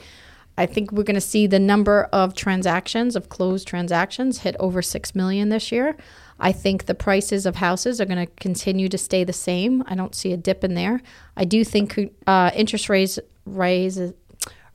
I 0.58 0.66
think 0.66 0.90
we're 0.90 1.04
going 1.04 1.14
to 1.14 1.20
see 1.20 1.46
the 1.46 1.60
number 1.60 2.08
of 2.12 2.34
transactions, 2.34 3.14
of 3.14 3.28
closed 3.28 3.68
transactions, 3.68 4.40
hit 4.40 4.56
over 4.58 4.82
6 4.82 5.14
million 5.14 5.50
this 5.50 5.70
year. 5.70 5.96
I 6.40 6.50
think 6.50 6.86
the 6.86 6.96
prices 6.96 7.46
of 7.46 7.56
houses 7.56 8.00
are 8.00 8.04
going 8.04 8.26
to 8.26 8.32
continue 8.40 8.88
to 8.88 8.98
stay 8.98 9.22
the 9.22 9.32
same. 9.32 9.84
I 9.86 9.94
don't 9.94 10.16
see 10.16 10.32
a 10.32 10.36
dip 10.36 10.64
in 10.64 10.74
there. 10.74 11.00
I 11.36 11.44
do 11.44 11.62
think 11.62 12.12
uh, 12.26 12.50
interest 12.56 12.88
rates 12.88 13.20
raise, 13.46 14.00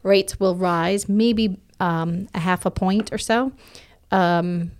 rates 0.03 0.39
will 0.39 0.55
rise, 0.55 1.09
maybe 1.09 1.59
um, 1.81 2.29
a 2.33 2.39
half 2.39 2.65
a 2.65 2.71
point 2.71 3.11
or 3.11 3.17
so. 3.17 3.51
Um, 4.09 4.71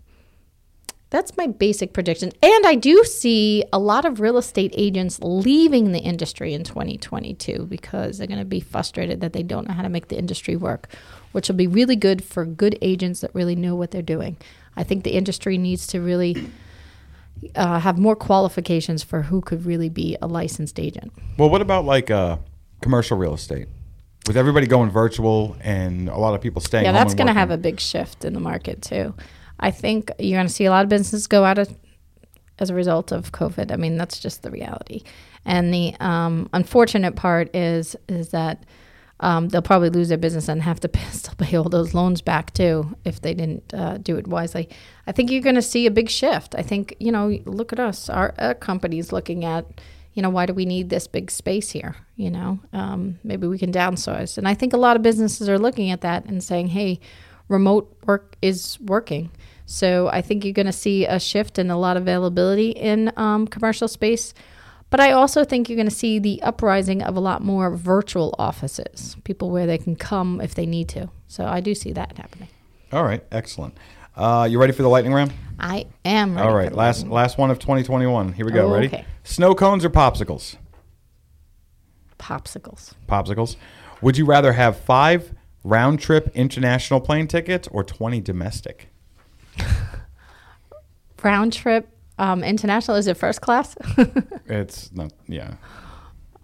that's 1.13 1.37
my 1.37 1.45
basic 1.45 1.93
prediction. 1.93 2.31
And 2.41 2.65
I 2.65 2.73
do 2.73 3.03
see 3.03 3.63
a 3.71 3.77
lot 3.77 4.03
of 4.03 4.19
real 4.19 4.35
estate 4.35 4.73
agents 4.75 5.19
leaving 5.21 5.91
the 5.91 5.99
industry 5.99 6.55
in 6.55 6.63
2022 6.63 7.67
because 7.67 8.17
they're 8.17 8.25
going 8.25 8.39
to 8.39 8.45
be 8.45 8.59
frustrated 8.59 9.21
that 9.21 9.31
they 9.31 9.43
don't 9.43 9.67
know 9.67 9.75
how 9.75 9.83
to 9.83 9.89
make 9.89 10.07
the 10.07 10.17
industry 10.17 10.55
work, 10.55 10.91
which 11.31 11.47
will 11.47 11.55
be 11.55 11.67
really 11.67 11.95
good 11.95 12.23
for 12.23 12.45
good 12.45 12.79
agents 12.81 13.21
that 13.21 13.29
really 13.35 13.55
know 13.55 13.75
what 13.75 13.91
they're 13.91 14.01
doing. 14.01 14.37
I 14.75 14.83
think 14.83 15.03
the 15.03 15.11
industry 15.11 15.59
needs 15.59 15.85
to 15.87 16.01
really 16.01 16.49
uh, 17.53 17.79
have 17.79 17.99
more 17.99 18.15
qualifications 18.15 19.03
for 19.03 19.21
who 19.21 19.39
could 19.39 19.67
really 19.67 19.89
be 19.89 20.17
a 20.19 20.25
licensed 20.25 20.79
agent. 20.79 21.13
Well, 21.37 21.51
what 21.51 21.61
about 21.61 21.85
like 21.85 22.09
uh, 22.09 22.37
commercial 22.81 23.19
real 23.19 23.35
estate? 23.35 23.67
With 24.25 24.35
everybody 24.35 24.65
going 24.65 24.89
virtual 24.89 25.57
and 25.61 26.09
a 26.09 26.17
lot 26.17 26.33
of 26.33 26.41
people 26.41 26.59
staying, 26.59 26.85
yeah, 26.85 26.91
that's 26.91 27.13
going 27.13 27.27
to 27.27 27.33
have 27.33 27.51
a 27.51 27.57
big 27.57 27.79
shift 27.79 28.25
in 28.25 28.33
the 28.33 28.39
market 28.39 28.81
too. 28.81 29.13
I 29.59 29.71
think 29.71 30.11
you're 30.19 30.37
going 30.37 30.47
to 30.47 30.53
see 30.53 30.65
a 30.65 30.71
lot 30.71 30.83
of 30.83 30.89
businesses 30.89 31.27
go 31.27 31.43
out 31.43 31.57
of, 31.57 31.75
as 32.59 32.69
a 32.69 32.73
result 32.73 33.11
of 33.11 33.31
COVID. 33.31 33.71
I 33.71 33.75
mean, 33.75 33.97
that's 33.97 34.19
just 34.19 34.43
the 34.43 34.51
reality. 34.51 35.03
And 35.45 35.73
the 35.73 35.95
um, 35.99 36.49
unfortunate 36.53 37.15
part 37.15 37.53
is 37.55 37.95
is 38.07 38.29
that 38.29 38.63
um, 39.19 39.49
they'll 39.49 39.61
probably 39.61 39.89
lose 39.89 40.09
their 40.09 40.17
business 40.17 40.49
and 40.49 40.61
have 40.61 40.79
to 40.81 40.89
still 41.11 41.35
pay 41.35 41.55
all 41.55 41.69
those 41.69 41.93
loans 41.93 42.21
back 42.21 42.53
too 42.53 42.95
if 43.05 43.21
they 43.21 43.33
didn't 43.33 43.73
uh, 43.73 43.97
do 43.97 44.17
it 44.17 44.27
wisely. 44.27 44.69
I 45.07 45.11
think 45.11 45.31
you're 45.31 45.41
going 45.41 45.55
to 45.55 45.61
see 45.61 45.85
a 45.85 45.91
big 45.91 46.09
shift. 46.09 46.55
I 46.57 46.61
think 46.61 46.95
you 46.99 47.11
know, 47.11 47.39
look 47.45 47.73
at 47.73 47.79
us. 47.79 48.09
Our, 48.09 48.33
our 48.37 48.53
company's 48.53 49.11
looking 49.11 49.45
at 49.45 49.65
you 50.13 50.21
know, 50.21 50.29
why 50.29 50.45
do 50.45 50.53
we 50.53 50.65
need 50.65 50.89
this 50.89 51.07
big 51.07 51.31
space 51.31 51.71
here? 51.71 51.95
You 52.15 52.29
know, 52.29 52.59
um, 52.71 53.19
maybe 53.23 53.47
we 53.47 53.57
can 53.57 53.71
downsize. 53.71 54.37
And 54.37 54.47
I 54.47 54.53
think 54.53 54.73
a 54.73 54.77
lot 54.77 54.95
of 54.95 55.01
businesses 55.01 55.49
are 55.49 55.57
looking 55.57 55.89
at 55.89 56.01
that 56.01 56.25
and 56.25 56.43
saying, 56.43 56.67
hey, 56.67 56.99
remote 57.47 57.95
work 58.05 58.35
is 58.41 58.77
working. 58.81 59.31
So 59.65 60.09
I 60.09 60.21
think 60.21 60.43
you're 60.43 60.53
going 60.53 60.65
to 60.65 60.71
see 60.71 61.05
a 61.05 61.19
shift 61.19 61.57
in 61.57 61.71
a 61.71 61.77
lot 61.77 61.97
of 61.97 62.03
availability 62.03 62.71
in 62.71 63.11
um, 63.17 63.47
commercial 63.47 63.87
space. 63.87 64.33
But 64.89 64.99
I 64.99 65.11
also 65.11 65.43
think 65.43 65.69
you're 65.69 65.75
going 65.75 65.89
to 65.89 65.95
see 65.95 66.19
the 66.19 66.41
uprising 66.43 67.01
of 67.01 67.15
a 67.15 67.19
lot 67.19 67.41
more 67.41 67.75
virtual 67.75 68.35
offices, 68.37 69.15
people 69.23 69.49
where 69.49 69.65
they 69.65 69.77
can 69.79 69.95
come 69.95 70.39
if 70.39 70.53
they 70.53 70.67
need 70.67 70.89
to. 70.89 71.09
So 71.27 71.45
I 71.45 71.61
do 71.61 71.73
see 71.73 71.93
that 71.93 72.15
happening. 72.17 72.49
All 72.91 73.03
right, 73.03 73.23
excellent. 73.31 73.75
Uh, 74.15 74.47
you 74.49 74.59
ready 74.59 74.73
for 74.73 74.83
the 74.83 74.89
lightning 74.89 75.13
round? 75.13 75.33
I 75.59 75.87
am. 76.05 76.35
Ready 76.35 76.47
All 76.47 76.63
for 76.63 76.69
the 76.69 76.75
last 76.75 77.07
last 77.07 77.37
one 77.39 77.49
of 77.49 77.57
2021. 77.57 78.33
Here 78.33 78.45
we 78.45 78.51
go. 78.51 78.67
Oh, 78.67 78.73
Ready? 78.73 78.87
okay. 78.87 79.05
Snow 79.23 79.55
cones 79.55 79.83
or 79.83 79.89
popsicles? 79.89 80.57
popsicles. 82.19 82.93
Popsicles. 83.07 83.57
Would 84.01 84.17
you 84.17 84.25
rather 84.25 84.53
have 84.53 84.77
five 84.79 85.33
round 85.63 85.99
trip 85.99 86.31
international 86.35 86.99
plane 86.99 87.27
tickets 87.27 87.67
or 87.69 87.83
20 87.83 88.21
domestic? 88.21 88.89
Round 91.23 91.53
trip 91.53 91.87
um, 92.17 92.43
international. 92.43 92.97
Is 92.97 93.07
it 93.07 93.15
first 93.15 93.41
class? 93.41 93.75
It's 94.45 94.91
not. 94.91 95.13
Yeah. 95.25 95.55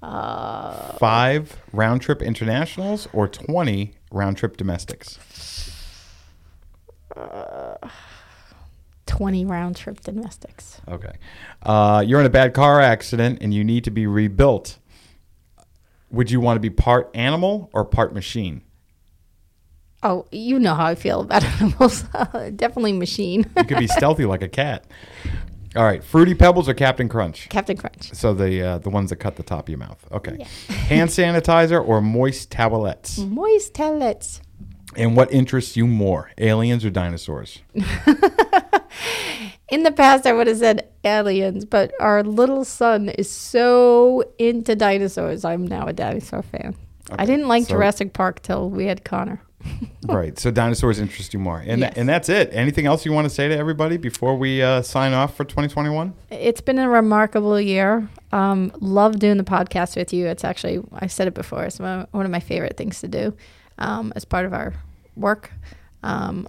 Uh, 0.02 0.94
five 0.94 1.58
round 1.74 2.02
trip 2.02 2.22
internationals 2.22 3.10
or 3.12 3.28
20 3.28 3.92
round 4.10 4.38
trip 4.38 4.56
domestics? 4.56 5.20
Twenty 9.06 9.44
round 9.44 9.76
trip 9.76 10.00
domestics. 10.00 10.80
Okay. 10.88 11.12
Uh, 11.64 12.04
you're 12.08 12.22
in 12.22 12.26
a 12.26 12.30
bad 12.30 12.54
car 12.54 12.80
accident 12.80 13.40
and 13.42 13.54
you 13.54 13.66
need 13.66 13.84
to 13.84 13.92
be 13.92 14.08
rebuilt. 14.08 14.78
Would 16.12 16.32
you 16.32 16.40
want 16.40 16.56
to 16.56 16.62
be 16.62 16.70
part 16.70 17.12
animal 17.14 17.70
or 17.74 17.84
part 17.84 18.14
machine? 18.14 18.62
Oh, 20.02 20.26
you 20.32 20.60
know 20.60 20.76
how 20.76 20.86
I 20.86 20.96
feel 20.96 21.22
about 21.22 21.44
animals. 21.62 22.04
Definitely 22.56 22.94
machine. 22.94 23.46
You 23.58 23.64
could 23.66 23.80
be 23.80 23.88
stealthy 23.88 24.26
like 24.26 24.42
a 24.42 24.48
cat. 24.48 24.86
All 25.76 25.84
right. 25.84 26.04
Fruity 26.04 26.34
Pebbles 26.34 26.68
or 26.70 26.74
Captain 26.74 27.08
Crunch? 27.10 27.48
Captain 27.50 27.78
Crunch. 27.78 28.12
So 28.14 28.34
the 28.34 28.62
uh, 28.64 28.78
the 28.80 28.90
ones 28.90 29.10
that 29.12 29.18
cut 29.18 29.36
the 29.36 29.44
top 29.44 29.66
of 29.66 29.70
your 29.70 29.78
mouth. 29.78 30.04
Okay. 30.12 30.44
Hand 30.88 31.10
sanitizer 31.10 31.86
or 31.86 32.02
moist 32.02 32.50
towelettes? 32.50 33.28
Moist 33.28 33.74
tellets. 33.74 34.42
And 34.96 35.16
what 35.16 35.32
interests 35.32 35.78
you 35.78 35.86
more, 35.86 36.32
aliens 36.40 36.84
or 36.84 36.90
dinosaurs? 36.90 37.62
In 39.70 39.84
the 39.84 39.92
past, 39.92 40.26
I 40.26 40.34
would 40.34 40.48
have 40.48 40.58
said 40.58 40.90
aliens, 41.04 41.64
but 41.64 41.92
our 42.00 42.24
little 42.24 42.66
son 42.66 43.10
is 43.10 43.30
so 43.30 44.24
into 44.40 44.76
dinosaurs. 44.76 45.46
I'm 45.46 45.68
now 45.68 45.86
a 45.86 45.94
dinosaur 45.94 46.42
fan. 46.42 46.76
I 47.12 47.28
didn't 47.28 47.48
like 47.48 47.66
so- 47.66 47.76
Jurassic 47.76 48.14
Park 48.14 48.42
till 48.42 48.68
we 48.72 48.86
had 48.86 49.04
Connor. 49.06 49.40
right. 50.08 50.38
So 50.40 50.52
dinosaurs 50.52 51.00
interest 51.00 51.34
you 51.34 51.40
more. 51.40 51.60
And 51.66 51.82
Yes. 51.82 51.94
and 51.96 52.08
that's 52.08 52.30
it. 52.30 52.50
Anything 52.54 52.86
else 52.86 53.06
you 53.06 53.12
want 53.12 53.26
to 53.26 53.30
say 53.30 53.48
to 53.48 53.58
everybody 53.58 53.98
before 53.98 54.36
we 54.38 54.62
uh, 54.62 54.82
sign 54.82 55.14
off 55.14 55.36
for 55.36 55.44
2021? 55.44 56.14
It's 56.30 56.62
been 56.62 56.80
a 56.80 56.90
remarkable 56.90 57.60
year. 57.60 58.08
Um, 58.32 58.72
love 58.80 59.20
doing 59.20 59.38
the 59.38 59.44
podcast 59.44 59.96
with 59.96 60.14
you. 60.14 60.28
It's 60.28 60.44
actually, 60.44 60.82
I 60.94 61.08
said 61.08 61.28
it 61.28 61.34
before, 61.34 61.64
it's 61.66 61.80
one 61.80 62.08
one 62.12 62.26
of 62.26 62.32
my 62.32 62.40
favorite 62.40 62.78
things 62.78 63.02
to 63.02 63.08
do 63.08 63.36
um, 63.78 64.14
as 64.16 64.24
part 64.26 64.46
of 64.46 64.54
our 64.54 64.74
work. 65.16 65.52
Um, 66.04 66.48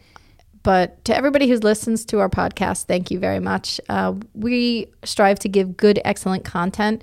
but 0.62 1.02
to 1.06 1.16
everybody 1.16 1.48
who 1.48 1.56
listens 1.56 2.04
to 2.06 2.20
our 2.20 2.28
podcast, 2.28 2.84
thank 2.84 3.10
you 3.10 3.18
very 3.18 3.40
much. 3.40 3.80
Uh, 3.88 4.14
we 4.34 4.86
strive 5.04 5.38
to 5.40 5.48
give 5.48 5.76
good, 5.76 6.00
excellent 6.04 6.44
content. 6.44 7.02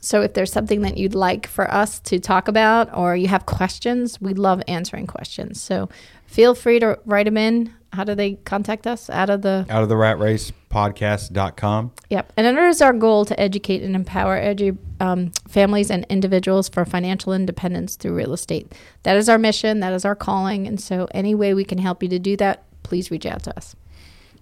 So 0.00 0.22
if 0.22 0.34
there's 0.34 0.52
something 0.52 0.80
that 0.82 0.96
you'd 0.96 1.14
like 1.14 1.46
for 1.46 1.70
us 1.72 2.00
to 2.00 2.18
talk 2.18 2.48
about 2.48 2.94
or 2.96 3.16
you 3.16 3.28
have 3.28 3.46
questions, 3.46 4.20
we 4.20 4.34
love 4.34 4.62
answering 4.66 5.06
questions. 5.06 5.60
So 5.60 5.88
feel 6.26 6.54
free 6.54 6.80
to 6.80 6.98
write 7.04 7.26
them 7.26 7.36
in. 7.36 7.74
How 7.92 8.04
do 8.04 8.14
they 8.14 8.34
contact 8.34 8.86
us? 8.86 9.10
Out 9.10 9.30
of 9.30 9.42
the 9.42 9.66
Out 9.68 9.82
of 9.82 9.88
the 9.88 9.96
rat 9.96 10.18
race 10.18 10.52
podcast.com. 10.70 11.92
Yep. 12.08 12.32
And 12.36 12.46
it 12.46 12.56
is 12.56 12.80
our 12.80 12.92
goal 12.92 13.24
to 13.24 13.38
educate 13.38 13.82
and 13.82 13.96
empower 13.96 14.40
edu- 14.40 14.78
um, 15.00 15.32
families 15.48 15.90
and 15.90 16.06
individuals 16.08 16.68
for 16.68 16.84
financial 16.84 17.32
independence 17.32 17.96
through 17.96 18.14
real 18.14 18.32
estate. 18.32 18.72
That 19.02 19.16
is 19.16 19.28
our 19.28 19.38
mission. 19.38 19.80
That 19.80 19.92
is 19.92 20.04
our 20.04 20.14
calling. 20.14 20.68
And 20.68 20.80
so, 20.80 21.08
any 21.12 21.34
way 21.34 21.52
we 21.52 21.64
can 21.64 21.78
help 21.78 22.02
you 22.02 22.08
to 22.10 22.20
do 22.20 22.36
that, 22.36 22.62
please 22.84 23.10
reach 23.10 23.26
out 23.26 23.42
to 23.44 23.56
us. 23.56 23.74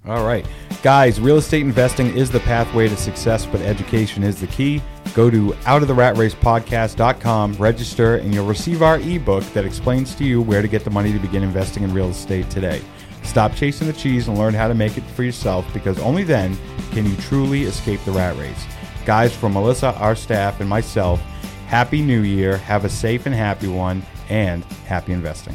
All 0.09 0.25
right. 0.25 0.47
Guys, 0.83 1.21
real 1.21 1.37
estate 1.37 1.63
investing 1.63 2.17
is 2.17 2.31
the 2.31 2.41
pathway 2.41 2.89
to 2.89 2.97
success, 2.97 3.45
but 3.45 3.61
education 3.61 4.23
is 4.23 4.41
the 4.41 4.47
key. 4.47 4.81
Go 5.15 5.29
to 5.31 5.51
outoftheratracepodcast.com, 5.65 7.55
register, 7.55 8.17
and 8.17 8.33
you'll 8.33 8.47
receive 8.47 8.83
our 8.83 8.99
ebook 9.01 9.45
that 9.53 9.65
explains 9.65 10.15
to 10.15 10.25
you 10.25 10.41
where 10.41 10.63
to 10.63 10.69
get 10.69 10.85
the 10.85 10.91
money 10.91 11.13
to 11.13 11.19
begin 11.19 11.43
investing 11.43 11.83
in 11.83 11.93
real 11.93 12.09
estate 12.09 12.49
today. 12.49 12.81
Stop 13.23 13.55
chasing 13.55 13.87
the 13.87 13.93
cheese 13.93 14.29
and 14.29 14.39
learn 14.39 14.55
how 14.55 14.69
to 14.69 14.75
make 14.75 14.97
it 14.97 15.03
for 15.03 15.25
yourself 15.25 15.71
because 15.75 15.99
only 15.99 16.23
then 16.25 16.57
can 16.93 17.05
you 17.05 17.17
truly 17.17 17.65
escape 17.65 18.03
the 18.05 18.13
rat 18.13 18.37
race. 18.39 18.65
Guys, 19.05 19.37
from 19.37 19.53
Melissa, 19.53 19.95
our 19.97 20.15
staff, 20.15 20.61
and 20.61 20.69
myself, 20.69 21.21
Happy 21.67 22.01
New 22.01 22.23
Year. 22.23 22.57
Have 22.57 22.87
a 22.87 22.89
safe 22.89 23.27
and 23.27 23.35
happy 23.35 23.69
one, 23.69 24.03
and 24.31 24.65
happy 24.87 25.13
investing. 25.13 25.55